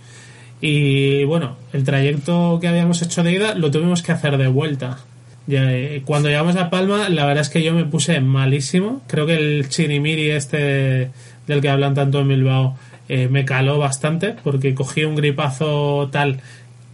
Y 0.62 1.24
bueno, 1.24 1.58
el 1.74 1.84
trayecto 1.84 2.60
que 2.62 2.68
habíamos 2.68 3.02
hecho 3.02 3.24
de 3.24 3.32
ida 3.32 3.56
lo 3.56 3.72
tuvimos 3.72 4.04
que 4.04 4.12
hacer 4.12 4.38
de 4.38 4.46
vuelta. 4.46 5.00
Eh, 5.48 6.02
Cuando 6.06 6.30
llegamos 6.30 6.56
a 6.56 6.70
Palma, 6.70 7.10
la 7.10 7.26
verdad 7.26 7.42
es 7.42 7.50
que 7.50 7.64
yo 7.64 7.74
me 7.74 7.86
puse 7.86 8.20
malísimo. 8.22 9.02
Creo 9.08 9.26
que 9.26 9.36
el 9.36 9.70
chirimiri 9.70 10.32
este 10.32 11.12
del 11.48 11.62
que 11.62 11.70
hablan 11.70 11.94
tanto 11.94 12.20
en 12.20 12.28
Bilbao 12.28 12.78
eh, 13.08 13.28
me 13.28 13.46
caló 13.46 13.78
bastante 13.78 14.36
porque 14.44 14.74
cogí 14.74 15.04
un 15.04 15.16
gripazo 15.16 16.10
tal 16.12 16.40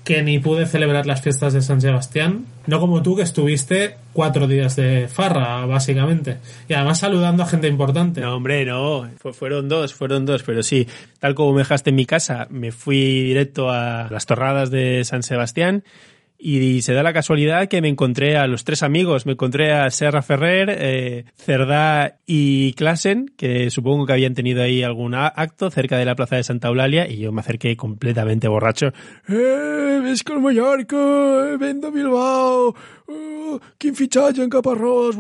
que 0.04 0.24
ni 0.24 0.40
pude 0.40 0.66
celebrar 0.66 1.06
las 1.06 1.22
fiestas 1.22 1.54
de 1.54 1.62
San 1.62 1.80
Sebastián. 1.80 2.46
No 2.68 2.80
como 2.80 3.02
tú 3.02 3.16
que 3.16 3.22
estuviste 3.22 3.96
cuatro 4.14 4.48
días 4.48 4.76
de 4.76 5.08
farra, 5.08 5.66
básicamente. 5.66 6.38
Y 6.68 6.74
además 6.74 7.00
saludando 7.00 7.44
a 7.44 7.46
gente 7.46 7.68
importante. 7.68 8.22
No, 8.22 8.36
hombre, 8.36 8.66
no. 8.66 9.10
fueron 9.34 9.70
dos, 9.70 9.94
fueron 9.94 10.26
dos. 10.26 10.44
Pero 10.44 10.64
sí, 10.64 10.88
tal 11.20 11.36
como 11.36 11.54
me 11.54 11.60
dejaste 11.60 11.92
en 11.92 11.96
mi 11.96 12.06
casa, 12.06 12.48
me 12.50 12.72
fui 12.72 13.22
directo 13.22 13.70
a 13.70 14.08
las 14.10 14.26
torradas 14.26 14.72
de 14.72 15.04
San 15.06 15.24
Sebastián. 15.24 15.84
Y 16.44 16.82
se 16.82 16.94
da 16.94 17.04
la 17.04 17.14
casualidad 17.14 17.68
que 17.68 17.84
me 17.84 17.88
encontré 17.88 18.36
a 18.36 18.48
los 18.48 18.64
tres 18.64 18.82
amigos. 18.82 19.28
Me 19.28 19.34
encontré 19.34 19.74
a 19.74 19.92
Serra 19.92 20.24
Ferrer, 20.24 20.76
eh, 20.76 21.26
Cerdá 21.36 22.18
y 22.26 22.74
Klassen, 22.74 23.32
que 23.38 23.70
supongo 23.70 24.08
que 24.08 24.14
habían 24.14 24.34
tenido 24.34 24.64
ahí 24.64 24.82
algún 24.82 25.14
acto 25.14 25.70
cerca 25.70 26.00
de 26.00 26.06
la 26.06 26.16
plaza 26.16 26.38
de 26.38 26.44
Santa 26.44 26.70
Eulalia. 26.70 27.08
Y 27.08 27.20
yo 27.20 27.32
me 27.32 27.42
acerqué 27.42 27.78
completamente 27.78 28.48
borracho. 28.48 28.88
¡Eh! 29.28 30.00
¡Ves 30.02 30.24
con 30.24 30.42
Mallorca! 30.42 30.98
¡Vendo 31.60 31.92
Bilbao! 31.92 32.74
Uh, 33.12 33.60
quin 33.78 33.96
fitxatge 33.96 34.40
en 34.44 34.50
Caparrós, 34.50 35.18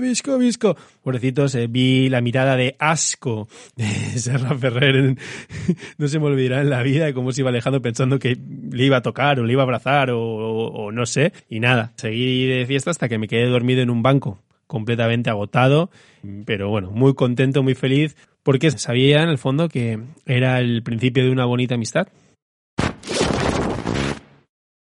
visca, 0.00 0.36
visca. 0.36 0.74
Pobrecitos, 1.02 1.54
eh, 1.56 1.66
vi 1.66 2.08
la 2.08 2.20
mirada 2.20 2.54
de 2.56 2.76
asco 2.78 3.48
de 3.74 3.86
Serra 4.18 4.56
Ferrer. 4.56 5.16
no 5.98 6.08
se 6.08 6.18
me 6.20 6.26
olvidará 6.26 6.60
en 6.60 6.70
la 6.70 6.82
vida 6.82 7.12
cómo 7.12 7.32
se 7.32 7.40
iba 7.40 7.50
alejando 7.50 7.82
pensando 7.82 8.18
que 8.18 8.38
le 8.70 8.84
iba 8.84 8.98
a 8.98 9.02
tocar 9.02 9.40
o 9.40 9.44
le 9.44 9.52
iba 9.52 9.62
a 9.62 9.64
abrazar 9.64 10.10
o, 10.10 10.20
o, 10.20 10.66
o 10.68 10.92
no 10.92 11.06
sé. 11.06 11.32
Y 11.48 11.58
nada, 11.58 11.92
seguí 11.96 12.46
de 12.46 12.66
fiesta 12.66 12.90
hasta 12.90 13.08
que 13.08 13.18
me 13.18 13.26
quedé 13.26 13.46
dormido 13.46 13.82
en 13.82 13.90
un 13.90 14.02
banco 14.02 14.38
completamente 14.68 15.30
agotado, 15.30 15.90
pero 16.46 16.68
bueno, 16.68 16.92
muy 16.92 17.14
contento, 17.14 17.64
muy 17.64 17.74
feliz, 17.74 18.16
porque 18.44 18.70
sabía 18.70 19.24
en 19.24 19.28
el 19.28 19.36
fondo 19.36 19.68
que 19.68 19.98
era 20.26 20.60
el 20.60 20.84
principio 20.84 21.24
de 21.24 21.30
una 21.30 21.44
bonita 21.44 21.74
amistad. 21.74 22.06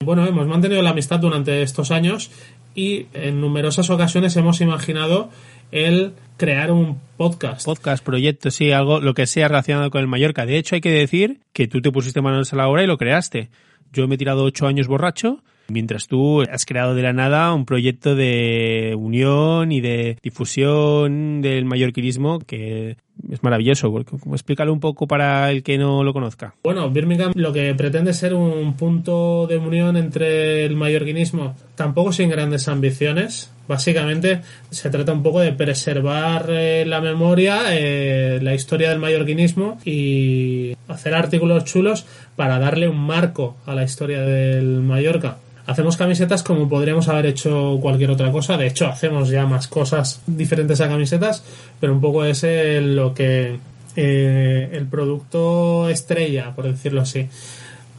Bueno, 0.09 0.25
hemos 0.25 0.47
mantenido 0.47 0.81
la 0.81 0.89
amistad 0.89 1.21
durante 1.21 1.61
estos 1.61 1.91
años 1.91 2.31
y 2.75 3.09
en 3.13 3.43
numerosas 3.43 3.91
ocasiones 3.91 4.35
hemos 4.39 4.63
imaginado 4.63 5.29
el 5.71 6.15
crear 6.39 6.73
un 6.73 6.99
podcast. 7.19 7.67
Podcast, 7.67 8.03
proyecto, 8.03 8.51
sí, 8.51 8.73
algo, 8.73 9.01
lo 9.01 9.13
que 9.13 9.27
sea 9.27 9.49
relacionado 9.49 9.91
con 9.91 10.01
el 10.01 10.07
Mallorca. 10.07 10.47
De 10.47 10.57
hecho, 10.57 10.77
hay 10.77 10.81
que 10.81 10.91
decir 10.91 11.41
que 11.53 11.69
tú 11.69 11.83
te 11.83 11.93
pusiste 11.93 12.23
manos 12.23 12.55
a 12.55 12.57
la 12.57 12.69
obra 12.69 12.83
y 12.83 12.87
lo 12.87 12.97
creaste. 12.97 13.51
Yo 13.93 14.09
me 14.09 14.15
he 14.15 14.19
tirado 14.19 14.45
ocho 14.45 14.67
años 14.67 14.87
borracho, 14.87 15.43
mientras 15.69 16.07
tú 16.07 16.41
has 16.41 16.65
creado 16.65 16.95
de 16.95 17.03
la 17.03 17.13
nada 17.13 17.53
un 17.53 17.67
proyecto 17.67 18.15
de 18.15 18.95
unión 18.97 19.73
y 19.73 19.83
de 19.83 20.17
difusión 20.23 21.43
del 21.43 21.67
mallorquinismo 21.67 22.39
que 22.39 22.97
es 23.31 23.43
maravilloso. 23.43 23.93
Explícalo 24.33 24.73
un 24.73 24.81
poco 24.81 25.07
para 25.07 25.51
el 25.51 25.63
que 25.63 25.79
no 25.79 26.05
lo 26.05 26.13
conozca. 26.13 26.55
Bueno, 26.63 26.91
Birmingham 26.91 27.33
lo 27.35 27.53
que 27.53 27.75
pretende 27.75 28.13
ser 28.13 28.35
un 28.35 28.75
punto 28.75 29.47
de 29.47 29.59
unión 29.59 29.97
entre 29.97 30.65
el 30.65 30.77
mallorquinismo, 30.77 31.57
tampoco 31.75 32.13
sin 32.13 32.31
grandes 32.31 32.69
ambiciones. 32.69 33.51
Básicamente 33.67 34.41
se 34.71 34.89
trata 34.89 35.13
un 35.13 35.23
poco 35.23 35.41
de 35.41 35.53
preservar 35.53 36.47
eh, 36.49 36.85
la 36.87 37.03
memoria, 37.03 37.65
eh, 37.69 38.39
la 38.41 38.55
historia 38.55 38.89
del 38.89 38.99
mallorquinismo 38.99 39.79
y 39.85 40.75
hacer 40.89 41.15
artículos 41.15 41.65
chulos 41.65 42.07
para 42.35 42.59
darle 42.59 42.89
un 42.89 42.99
marco 42.99 43.57
a 43.67 43.75
la 43.75 43.85
historia 43.85 44.23
del 44.23 44.81
Mallorca. 44.81 45.37
Hacemos 45.69 45.99
camisetas 45.99 46.43
como 46.43 46.67
podríamos 46.67 47.09
haber 47.09 47.27
hecho 47.27 47.79
cualquier 47.83 48.11
otra 48.11 48.33
cosa. 48.33 48.57
De 48.57 48.67
hecho, 48.67 48.87
hacemos 48.87 49.29
ya 49.29 49.45
más 49.45 49.69
cosas 49.69 50.23
diferentes 50.27 50.81
a 50.81 50.89
camisetas, 50.89 51.45
pero 51.79 51.93
un 51.93 52.01
poco 52.01 52.25
es 52.25 52.43
lo 52.81 53.13
que 53.13 53.59
eh, 53.95 54.71
el 54.73 54.87
producto 54.87 55.91
estrella, 55.91 56.55
por 56.57 56.65
decirlo 56.65 57.03
así. 57.03 57.29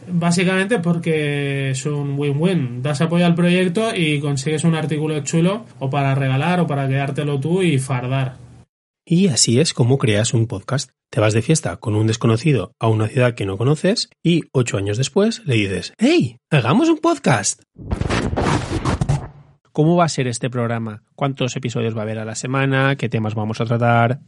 Básicamente 0.10 0.80
porque 0.80 1.72
es 1.72 1.86
un 1.86 2.18
win-win. 2.18 2.82
Das 2.82 3.02
apoyo 3.02 3.26
al 3.26 3.36
proyecto 3.36 3.94
y 3.94 4.22
consigues 4.22 4.64
un 4.64 4.76
artículo 4.76 5.20
chulo 5.20 5.66
o 5.80 5.90
para 5.90 6.16
regalar 6.16 6.62
o 6.62 6.68
para 6.68 6.88
quedártelo 6.88 7.42
tú 7.42 7.62
y 7.62 7.78
fardar. 7.78 8.36
Y 9.06 9.28
así 9.28 9.60
es 9.60 9.74
como 9.74 9.98
creas 9.98 10.34
un 10.34 10.48
podcast. 10.48 10.92
Te 11.10 11.22
vas 11.22 11.34
de 11.34 11.42
fiesta 11.42 11.78
con 11.78 11.96
un 11.96 12.06
desconocido 12.06 12.74
a 12.80 12.88
una 12.90 13.08
ciudad 13.08 13.34
que 13.34 13.46
no 13.46 13.58
conoces 13.58 14.10
y 14.22 14.44
ocho 14.52 14.78
años 14.78 14.98
después 14.98 15.42
le 15.46 15.56
dices, 15.56 15.94
¡Hey! 15.98 16.38
¡Hagamos 16.50 16.90
un 16.90 16.98
podcast! 16.98 17.62
¿Cómo 19.72 19.96
va 19.96 20.04
a 20.04 20.10
ser 20.10 20.28
este 20.28 20.50
programa? 20.50 21.04
¿Cuántos 21.16 21.56
episodios 21.56 21.96
va 21.96 22.00
a 22.00 22.04
haber 22.04 22.20
a 22.20 22.26
la 22.26 22.36
semana? 22.36 22.98
¿Qué 22.98 23.08
temas 23.08 23.36
vamos 23.36 23.62
a 23.62 23.66
tratar? 23.66 24.20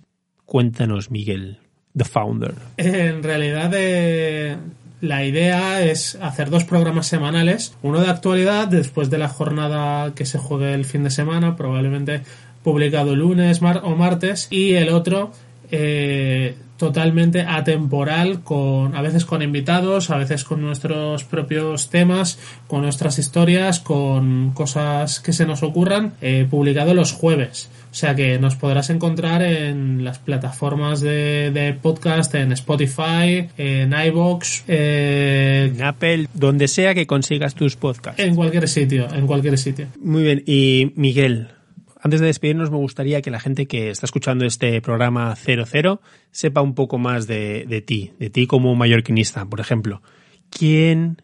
Cuéntanos, 0.45 1.11
Miguel, 1.11 1.59
The 1.97 2.05
Founder. 2.05 2.53
En 2.77 3.23
realidad, 3.23 3.71
eh, 3.75 4.55
la 5.01 5.25
idea 5.25 5.83
es 5.83 6.15
hacer 6.21 6.49
dos 6.49 6.63
programas 6.63 7.07
semanales, 7.07 7.75
uno 7.81 7.99
de 7.99 8.09
actualidad 8.09 8.69
después 8.69 9.09
de 9.09 9.17
la 9.17 9.27
jornada 9.27 10.15
que 10.15 10.25
se 10.25 10.37
juegue 10.37 10.73
el 10.73 10.85
fin 10.85 11.03
de 11.03 11.11
semana, 11.11 11.57
probablemente 11.57 12.21
publicado 12.63 13.15
lunes 13.15 13.61
o 13.61 13.95
martes, 13.95 14.47
y 14.49 14.75
el 14.75 14.89
otro 14.89 15.31
eh, 15.71 16.55
totalmente 16.79 17.41
atemporal, 17.41 18.41
con 18.41 18.95
a 18.95 19.01
veces 19.01 19.25
con 19.25 19.41
invitados, 19.41 20.09
a 20.09 20.17
veces 20.17 20.45
con 20.45 20.61
nuestros 20.61 21.25
propios 21.25 21.89
temas, 21.89 22.39
con 22.67 22.81
nuestras 22.81 23.19
historias, 23.19 23.81
con 23.81 24.51
cosas 24.53 25.19
que 25.19 25.33
se 25.33 25.45
nos 25.45 25.61
ocurran, 25.61 26.13
eh, 26.21 26.47
publicado 26.49 26.93
los 26.93 27.11
jueves. 27.11 27.69
O 27.91 27.93
sea 27.93 28.15
que 28.15 28.39
nos 28.39 28.55
podrás 28.55 28.89
encontrar 28.91 29.41
en 29.41 30.05
las 30.05 30.19
plataformas 30.19 31.01
de, 31.01 31.75
podcast, 31.81 32.33
en 32.35 32.53
Spotify, 32.53 33.49
en 33.57 33.93
iBox, 33.93 34.63
eh, 34.67 35.71
en 35.75 35.83
Apple, 35.83 36.27
donde 36.33 36.69
sea 36.69 36.95
que 36.95 37.05
consigas 37.05 37.55
tus 37.55 37.75
podcasts. 37.75 38.23
En 38.23 38.35
cualquier 38.35 38.69
sitio, 38.69 39.07
en 39.13 39.27
cualquier 39.27 39.57
sitio. 39.57 39.87
Muy 40.01 40.23
bien. 40.23 40.43
Y 40.45 40.93
Miguel, 40.95 41.49
antes 41.99 42.21
de 42.21 42.27
despedirnos, 42.27 42.71
me 42.71 42.77
gustaría 42.77 43.21
que 43.21 43.29
la 43.29 43.39
gente 43.39 43.67
que 43.67 43.89
está 43.89 44.05
escuchando 44.05 44.45
este 44.45 44.81
programa 44.81 45.35
00 45.35 46.01
sepa 46.31 46.61
un 46.61 46.73
poco 46.73 46.97
más 46.97 47.27
de, 47.27 47.65
de 47.67 47.81
ti, 47.81 48.13
de 48.19 48.29
ti 48.29 48.47
como 48.47 48.73
mallorquinista, 48.75 49.45
por 49.45 49.59
ejemplo. 49.59 50.01
¿Quién 50.49 51.21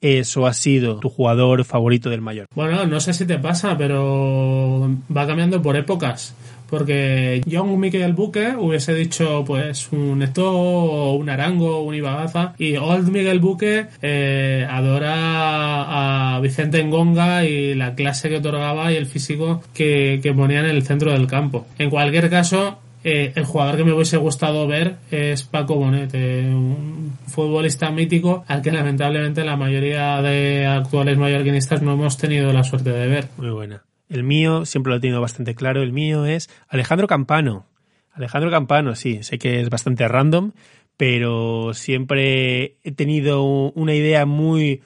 es 0.00 0.36
o 0.36 0.46
ha 0.46 0.52
sido 0.52 0.98
tu 0.98 1.10
jugador 1.10 1.64
favorito 1.64 2.10
del 2.10 2.22
Mayor? 2.22 2.46
Bueno, 2.54 2.86
no 2.86 3.00
sé 3.00 3.12
si 3.12 3.26
te 3.26 3.38
pasa, 3.38 3.76
pero 3.76 4.90
va 5.14 5.26
cambiando 5.26 5.62
por 5.62 5.76
épocas. 5.76 6.34
Porque 6.70 7.40
John 7.50 7.78
Miquel 7.78 8.14
Buque 8.14 8.54
hubiese 8.56 8.94
dicho 8.94 9.44
pues 9.44 9.90
un 9.92 10.22
Eto, 10.22 11.12
un 11.12 11.28
Arango, 11.28 11.82
un 11.82 11.94
Ibagaza. 11.94 12.54
Y 12.58 12.76
Old 12.76 13.10
Miguel 13.10 13.40
Buque 13.40 13.86
eh, 14.00 14.66
adora 14.70 16.36
a 16.36 16.40
Vicente 16.40 16.82
Ngonga 16.84 17.44
y 17.44 17.74
la 17.74 17.94
clase 17.94 18.28
que 18.28 18.36
otorgaba 18.36 18.92
y 18.92 18.96
el 18.96 19.06
físico 19.06 19.62
que, 19.74 20.20
que 20.22 20.32
ponía 20.32 20.60
en 20.60 20.66
el 20.66 20.82
centro 20.82 21.12
del 21.12 21.26
campo. 21.26 21.66
En 21.78 21.90
cualquier 21.90 22.30
caso, 22.30 22.78
eh, 23.02 23.32
el 23.34 23.44
jugador 23.44 23.76
que 23.76 23.84
me 23.84 23.92
hubiese 23.92 24.18
gustado 24.18 24.66
ver 24.66 24.96
es 25.10 25.42
Paco 25.42 25.76
Bonet, 25.76 26.12
un 26.14 27.16
futbolista 27.26 27.90
mítico 27.90 28.44
al 28.46 28.60
que 28.60 28.72
lamentablemente 28.72 29.44
la 29.44 29.56
mayoría 29.56 30.20
de 30.20 30.66
actuales 30.66 31.16
mallorquinistas 31.16 31.82
no 31.82 31.94
hemos 31.94 32.16
tenido 32.18 32.52
la 32.52 32.62
suerte 32.62 32.90
de 32.90 33.06
ver. 33.06 33.28
Muy 33.38 33.50
buena. 33.50 33.82
El 34.10 34.24
mío, 34.24 34.66
siempre 34.66 34.90
lo 34.90 34.96
he 34.96 35.00
tenido 35.00 35.20
bastante 35.20 35.54
claro, 35.54 35.82
el 35.82 35.92
mío 35.92 36.26
es 36.26 36.50
Alejandro 36.68 37.06
Campano. 37.06 37.66
Alejandro 38.12 38.50
Campano, 38.50 38.96
sí, 38.96 39.22
sé 39.22 39.38
que 39.38 39.60
es 39.60 39.70
bastante 39.70 40.08
random, 40.08 40.50
pero 40.96 41.72
siempre 41.74 42.76
he 42.82 42.90
tenido 42.92 43.44
una 43.44 43.94
idea 43.94 44.26
muy 44.26 44.82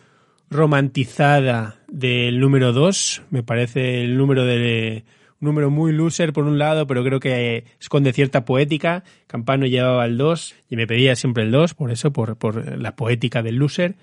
romantizada 0.51 1.79
del 1.89 2.39
número 2.39 2.75
2. 2.75 3.23
Me 3.31 3.43
parece 3.43 4.05
el 4.05 4.19
número 4.19 4.45
de 4.45 5.05
un 5.41 5.47
número 5.47 5.71
muy 5.71 5.93
loser 5.93 6.35
por 6.35 6.45
un 6.45 6.59
lado, 6.59 6.87
pero 6.87 7.03
creo 7.03 7.19
que 7.19 7.65
esconde 7.81 8.13
cierta 8.13 8.45
poética. 8.45 9.05
Campano 9.27 9.65
llevaba 9.65 10.05
el 10.05 10.19
2 10.19 10.55
y 10.69 10.77
me 10.77 10.87
pedía 10.87 11.17
siempre 11.17 11.45
el 11.45 11.51
2, 11.51 11.73
por 11.73 11.91
eso, 11.91 12.13
por, 12.13 12.37
por 12.37 12.79
la 12.79 12.95
poética 12.95 13.43
del 13.43 13.57
loser. 13.57 13.97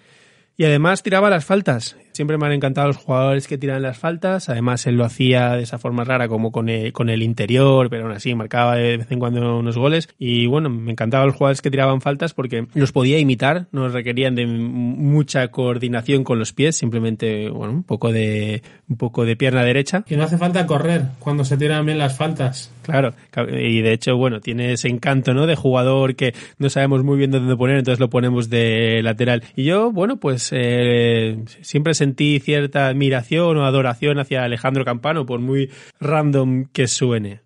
Y 0.57 0.65
además 0.65 1.03
tiraba 1.03 1.29
las 1.29 1.45
faltas. 1.45 1.95
Siempre 2.13 2.37
me 2.37 2.45
han 2.45 2.51
encantado 2.51 2.87
los 2.87 2.97
jugadores 2.97 3.47
que 3.47 3.57
tiran 3.57 3.81
las 3.81 3.97
faltas. 3.97 4.49
Además, 4.49 4.85
él 4.87 4.95
lo 4.95 5.05
hacía 5.05 5.51
de 5.51 5.63
esa 5.63 5.77
forma 5.77 6.03
rara, 6.03 6.27
como 6.27 6.51
con 6.51 6.69
el, 6.69 6.93
con 6.93 7.09
el 7.09 7.23
interior, 7.23 7.89
pero 7.89 8.05
aún 8.05 8.13
así 8.13 8.35
marcaba 8.35 8.75
de 8.75 8.97
vez 8.97 9.11
en 9.11 9.19
cuando 9.19 9.57
unos 9.57 9.77
goles. 9.77 10.09
Y 10.17 10.45
bueno, 10.47 10.69
me 10.69 10.91
encantaban 10.91 11.27
los 11.27 11.35
jugadores 11.35 11.61
que 11.61 11.71
tiraban 11.71 12.01
faltas 12.01 12.33
porque 12.33 12.67
los 12.73 12.91
podía 12.91 13.19
imitar, 13.19 13.67
no 13.71 13.89
requerían 13.89 14.35
de 14.35 14.45
mucha 14.45 15.47
coordinación 15.49 16.23
con 16.23 16.39
los 16.39 16.53
pies, 16.53 16.75
simplemente, 16.75 17.49
bueno, 17.49 17.73
un 17.73 17.83
poco 17.83 18.11
de, 18.11 18.61
un 18.89 18.97
poco 18.97 19.25
de 19.25 19.35
pierna 19.35 19.63
derecha. 19.63 20.03
Y 20.07 20.15
no 20.15 20.23
hace 20.23 20.37
falta 20.37 20.65
correr 20.65 21.03
cuando 21.19 21.45
se 21.45 21.57
tiran 21.57 21.85
bien 21.85 21.97
las 21.97 22.17
faltas. 22.17 22.71
Claro, 22.83 23.13
y 23.51 23.81
de 23.81 23.93
hecho, 23.93 24.17
bueno, 24.17 24.39
tiene 24.39 24.73
ese 24.73 24.87
encanto, 24.87 25.33
¿no? 25.33 25.45
De 25.45 25.55
jugador 25.55 26.15
que 26.15 26.33
no 26.57 26.69
sabemos 26.69 27.03
muy 27.03 27.17
bien 27.17 27.31
dónde 27.31 27.55
poner, 27.55 27.77
entonces 27.77 27.99
lo 27.99 28.09
ponemos 28.09 28.49
de 28.49 29.01
lateral. 29.03 29.43
Y 29.55 29.65
yo, 29.65 29.91
bueno, 29.91 30.17
pues 30.17 30.49
eh, 30.51 31.43
siempre 31.61 31.93
sentí 32.01 32.39
cierta 32.39 32.87
admiración 32.87 33.57
o 33.57 33.65
adoración 33.65 34.17
hacia 34.17 34.43
Alejandro 34.43 34.83
Campano, 34.83 35.27
por 35.27 35.39
muy 35.39 35.69
random 35.99 36.65
que 36.73 36.87
suene. 36.87 37.41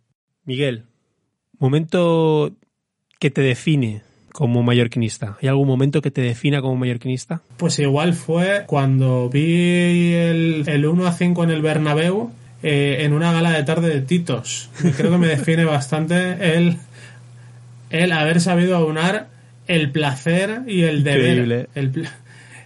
Miguel, 0.45 0.83
momento 1.59 2.53
que 3.19 3.31
te 3.31 3.41
define 3.41 4.01
como 4.31 4.63
mallorquinista? 4.63 5.37
¿Hay 5.41 5.49
algún 5.49 5.67
momento 5.67 6.01
que 6.01 6.09
te 6.09 6.21
defina 6.21 6.61
como 6.61 6.77
mallorquinista? 6.77 7.41
Pues 7.57 7.79
igual 7.79 8.13
fue 8.13 8.63
cuando 8.65 9.29
vi 9.29 10.13
el, 10.13 10.63
el 10.67 10.85
1 10.85 11.05
a 11.05 11.11
5 11.11 11.43
en 11.43 11.49
el 11.49 11.61
Bernabéu 11.61 12.31
eh, 12.63 12.99
en 13.01 13.11
una 13.11 13.33
gala 13.33 13.51
de 13.51 13.63
tarde 13.63 13.89
de 13.89 14.01
Titos. 14.01 14.69
creo 14.97 15.11
que 15.11 15.17
me 15.17 15.27
define 15.27 15.65
bastante 15.65 16.55
el, 16.55 16.77
el 17.89 18.11
haber 18.13 18.39
sabido 18.39 18.77
aunar 18.77 19.27
el 19.67 19.91
placer 19.91 20.61
y 20.65 20.83
el 20.83 21.03
deber. 21.03 21.67
El, 21.75 22.07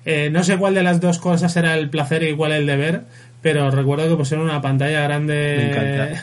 eh, 0.05 0.29
no 0.31 0.43
sé 0.43 0.57
cuál 0.57 0.73
de 0.73 0.83
las 0.83 1.01
dos 1.01 1.19
cosas 1.19 1.55
era 1.55 1.75
el 1.75 1.89
placer 1.89 2.23
y 2.23 2.35
cuál 2.35 2.51
el 2.53 2.65
deber, 2.65 3.01
pero 3.41 3.71
recuerdo 3.71 4.09
que 4.09 4.15
pusieron 4.15 4.45
una 4.45 4.62
pantalla 4.62 5.01
grande 5.01 6.17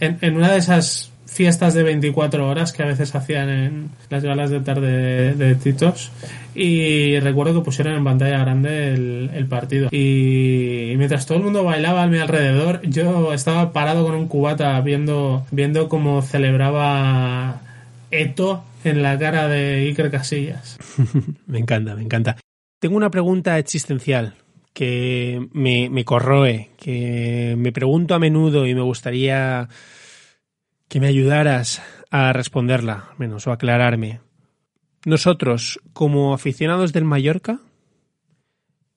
en, 0.00 0.18
en, 0.20 0.36
una 0.36 0.52
de 0.52 0.58
esas 0.58 1.12
fiestas 1.38 1.74
de 1.74 1.82
24 1.82 2.48
horas 2.48 2.72
que 2.72 2.82
a 2.82 2.86
veces 2.86 3.14
hacían 3.14 3.48
en 3.48 3.90
las 4.10 4.24
galas 4.24 4.50
de 4.50 4.60
tarde 4.60 5.34
de, 5.34 5.54
Titos. 5.54 6.10
Y 6.54 7.20
recuerdo 7.20 7.54
que 7.54 7.64
pusieron 7.64 7.94
en 7.94 8.02
pantalla 8.02 8.38
grande 8.38 8.92
el, 8.94 9.46
partido. 9.48 9.88
Y, 9.92 10.94
mientras 10.96 11.26
todo 11.26 11.38
el 11.38 11.44
mundo 11.44 11.62
bailaba 11.62 12.02
a 12.02 12.06
mi 12.08 12.18
alrededor 12.18 12.80
yo 12.82 13.32
estaba 13.32 13.72
parado 13.72 14.04
con 14.04 14.14
un 14.14 14.26
cubata 14.26 14.80
viendo 14.80 15.46
viendo 15.52 15.88
cómo 15.88 16.22
celebraba 16.22 17.60
Eto 18.10 18.64
en 18.82 19.02
la 19.02 19.18
cara 19.18 19.46
de 19.46 19.86
Iker 19.86 20.10
Casillas. 20.10 20.78
Me 21.46 21.58
encanta 21.58 21.94
me 21.94 22.02
encanta 22.02 22.36
tengo 22.78 22.96
una 22.96 23.10
pregunta 23.10 23.58
existencial 23.58 24.34
que 24.72 25.48
me, 25.52 25.90
me 25.90 26.04
corroe, 26.04 26.70
que 26.78 27.56
me 27.58 27.72
pregunto 27.72 28.14
a 28.14 28.18
menudo 28.18 28.66
y 28.66 28.74
me 28.74 28.82
gustaría 28.82 29.68
que 30.88 31.00
me 31.00 31.08
ayudaras 31.08 31.82
a 32.10 32.32
responderla, 32.32 33.10
menos 33.18 33.46
o 33.46 33.52
aclararme. 33.52 34.20
Nosotros, 35.04 35.80
como 35.92 36.32
aficionados 36.34 36.92
del 36.92 37.04
Mallorca, 37.04 37.60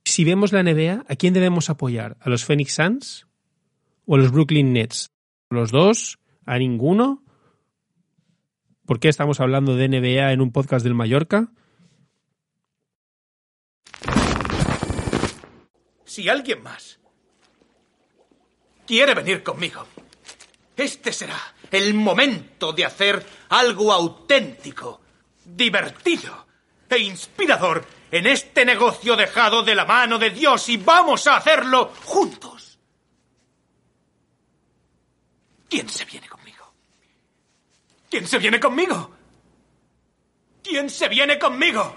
si 0.05 0.23
vemos 0.23 0.51
la 0.51 0.63
NBA, 0.63 1.05
¿a 1.07 1.15
quién 1.15 1.33
debemos 1.33 1.69
apoyar? 1.69 2.17
¿A 2.21 2.29
los 2.29 2.45
Phoenix 2.45 2.73
Suns 2.73 3.27
o 4.05 4.15
a 4.15 4.17
los 4.17 4.31
Brooklyn 4.31 4.73
Nets? 4.73 5.11
¿Los 5.49 5.71
dos? 5.71 6.19
¿A 6.45 6.57
ninguno? 6.57 7.23
¿Por 8.85 8.99
qué 8.99 9.09
estamos 9.09 9.39
hablando 9.39 9.75
de 9.75 9.87
NBA 9.87 10.31
en 10.31 10.41
un 10.41 10.51
podcast 10.51 10.83
del 10.83 10.95
Mallorca? 10.95 11.51
Si 16.11 16.27
alguien 16.27 16.61
más 16.61 16.99
quiere 18.85 19.13
venir 19.13 19.43
conmigo, 19.43 19.87
este 20.75 21.13
será 21.13 21.39
el 21.71 21.93
momento 21.93 22.73
de 22.73 22.83
hacer 22.83 23.25
algo 23.47 23.93
auténtico, 23.93 24.99
divertido 25.45 26.47
e 26.89 26.97
inspirador 26.97 27.87
en 28.11 28.27
este 28.27 28.65
negocio 28.65 29.15
dejado 29.15 29.63
de 29.63 29.73
la 29.73 29.85
mano 29.85 30.19
de 30.19 30.31
Dios 30.31 30.67
y 30.67 30.75
vamos 30.75 31.27
a 31.27 31.37
hacerlo 31.37 31.93
juntos. 32.03 32.77
¿Quién 35.69 35.87
se 35.87 36.03
viene 36.03 36.27
conmigo? 36.27 36.73
¿Quién 38.09 38.27
se 38.27 38.37
viene 38.37 38.59
conmigo? 38.59 39.11
¿Quién 40.61 40.89
se 40.89 41.07
viene 41.07 41.39
conmigo? 41.39 41.95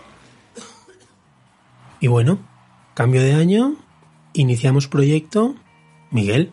Y 1.98 2.06
bueno, 2.06 2.38
cambio 2.94 3.20
de 3.20 3.34
año, 3.34 3.83
iniciamos 4.34 4.88
proyecto. 4.88 5.54
Miguel, 6.10 6.52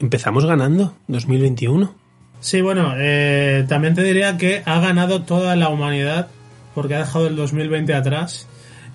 empezamos 0.00 0.44
ganando 0.44 0.94
2021. 1.06 1.94
Sí, 2.40 2.60
bueno, 2.60 2.94
eh, 2.96 3.64
también 3.68 3.94
te 3.94 4.02
diría 4.02 4.36
que 4.36 4.62
ha 4.66 4.80
ganado 4.80 5.22
toda 5.22 5.54
la 5.54 5.68
humanidad 5.68 6.28
porque 6.74 6.96
ha 6.96 6.98
dejado 6.98 7.28
el 7.28 7.36
2020 7.36 7.94
atrás. 7.94 8.48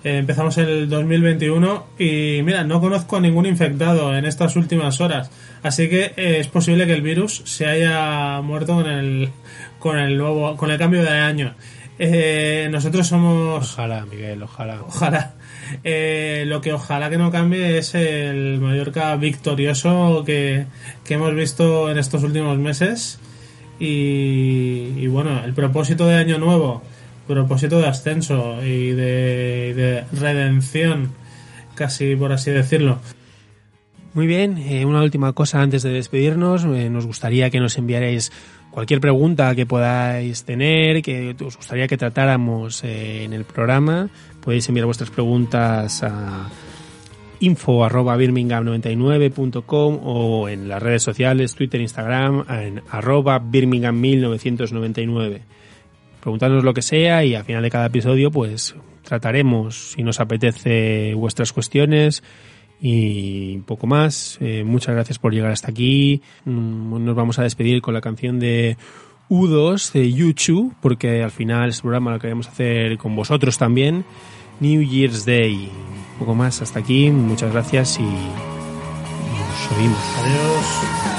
Eh, 0.04 0.18
empezamos 0.18 0.58
el 0.58 0.88
2021 0.88 1.86
y 1.98 2.40
mira, 2.44 2.62
no 2.64 2.80
conozco 2.80 3.16
a 3.16 3.20
ningún 3.20 3.46
infectado 3.46 4.14
en 4.14 4.26
estas 4.26 4.54
últimas 4.56 5.00
horas. 5.00 5.30
Así 5.62 5.88
que 5.88 6.12
eh, 6.16 6.38
es 6.38 6.48
posible 6.48 6.86
que 6.86 6.92
el 6.92 7.02
virus 7.02 7.42
se 7.46 7.66
haya 7.66 8.40
muerto 8.42 8.74
con 8.74 8.86
el, 8.86 9.30
con 9.78 9.98
el 9.98 10.18
nuevo, 10.18 10.56
con 10.56 10.70
el 10.70 10.78
cambio 10.78 11.02
de 11.02 11.08
año. 11.08 11.54
Nosotros 12.70 13.06
somos. 13.06 13.72
Ojalá, 13.72 14.06
Miguel, 14.06 14.42
ojalá. 14.42 14.82
Ojalá. 14.82 15.34
Eh, 15.84 16.44
lo 16.46 16.60
que 16.60 16.72
ojalá 16.72 17.10
que 17.10 17.18
no 17.18 17.30
cambie 17.30 17.78
es 17.78 17.94
el 17.94 18.60
Mallorca 18.60 19.14
victorioso 19.16 20.24
que, 20.24 20.66
hemos 21.08 21.34
visto 21.34 21.90
en 21.90 21.98
estos 21.98 22.22
últimos 22.22 22.58
meses. 22.58 23.18
Y, 23.80 25.06
bueno, 25.06 25.44
el 25.44 25.54
propósito 25.54 26.06
de 26.06 26.16
Año 26.16 26.38
Nuevo, 26.38 26.82
propósito 27.28 27.78
de 27.78 27.86
ascenso 27.86 28.60
y 28.64 28.90
de, 28.90 30.04
redención, 30.12 31.12
casi 31.74 32.16
por 32.16 32.32
así 32.32 32.50
decirlo. 32.50 32.98
Muy 34.14 34.26
bien, 34.26 34.58
eh, 34.58 34.84
una 34.84 35.02
última 35.02 35.32
cosa 35.32 35.60
antes 35.60 35.82
de 35.82 35.90
despedirnos. 35.90 36.64
Eh, 36.64 36.90
nos 36.90 37.06
gustaría 37.06 37.50
que 37.50 37.60
nos 37.60 37.78
enviarais 37.78 38.32
cualquier 38.70 39.00
pregunta 39.00 39.54
que 39.54 39.66
podáis 39.66 40.44
tener, 40.44 41.02
que 41.02 41.36
os 41.44 41.56
gustaría 41.56 41.86
que 41.86 41.96
tratáramos 41.96 42.82
en 42.84 43.32
el 43.32 43.44
programa 43.44 44.10
podéis 44.48 44.66
enviar 44.70 44.86
vuestras 44.86 45.10
preguntas 45.10 46.02
a 46.02 46.48
info.birmingham99.com 47.40 50.00
o 50.02 50.48
en 50.48 50.70
las 50.70 50.82
redes 50.82 51.02
sociales, 51.02 51.54
Twitter, 51.54 51.82
Instagram, 51.82 52.46
en 52.48 52.80
arroba 52.90 53.42
birmingham1999. 53.42 55.40
Preguntadnos 56.20 56.64
lo 56.64 56.72
que 56.72 56.80
sea 56.80 57.26
y 57.26 57.34
al 57.34 57.44
final 57.44 57.62
de 57.62 57.70
cada 57.70 57.88
episodio 57.88 58.30
pues 58.30 58.74
trataremos, 59.02 59.92
si 59.92 60.02
nos 60.02 60.18
apetece, 60.18 61.12
vuestras 61.14 61.52
cuestiones 61.52 62.22
y 62.80 63.58
poco 63.58 63.86
más. 63.86 64.38
Eh, 64.40 64.64
muchas 64.64 64.94
gracias 64.94 65.18
por 65.18 65.32
llegar 65.32 65.52
hasta 65.52 65.70
aquí. 65.70 66.22
Mm, 66.44 67.04
nos 67.04 67.16
vamos 67.16 67.38
a 67.38 67.42
despedir 67.42 67.82
con 67.82 67.94
la 67.94 68.00
canción 68.00 68.38
de 68.38 68.76
U2 69.28 69.92
de 69.92 70.12
YouTube, 70.12 70.74
porque 70.80 71.22
al 71.22 71.30
final 71.30 71.70
este 71.70 71.82
programa 71.82 72.12
lo 72.12 72.18
queremos 72.18 72.48
hacer 72.48 72.96
con 72.98 73.14
vosotros 73.16 73.58
también. 73.58 74.04
New 74.60 74.82
Year's 74.82 75.24
Day. 75.24 75.70
Un 76.14 76.18
poco 76.18 76.34
más 76.34 76.62
hasta 76.62 76.80
aquí. 76.80 77.10
Muchas 77.10 77.52
gracias 77.52 77.98
y 77.98 78.02
nos 78.02 79.78
oímos. 79.78 79.98
Adiós. 80.18 81.17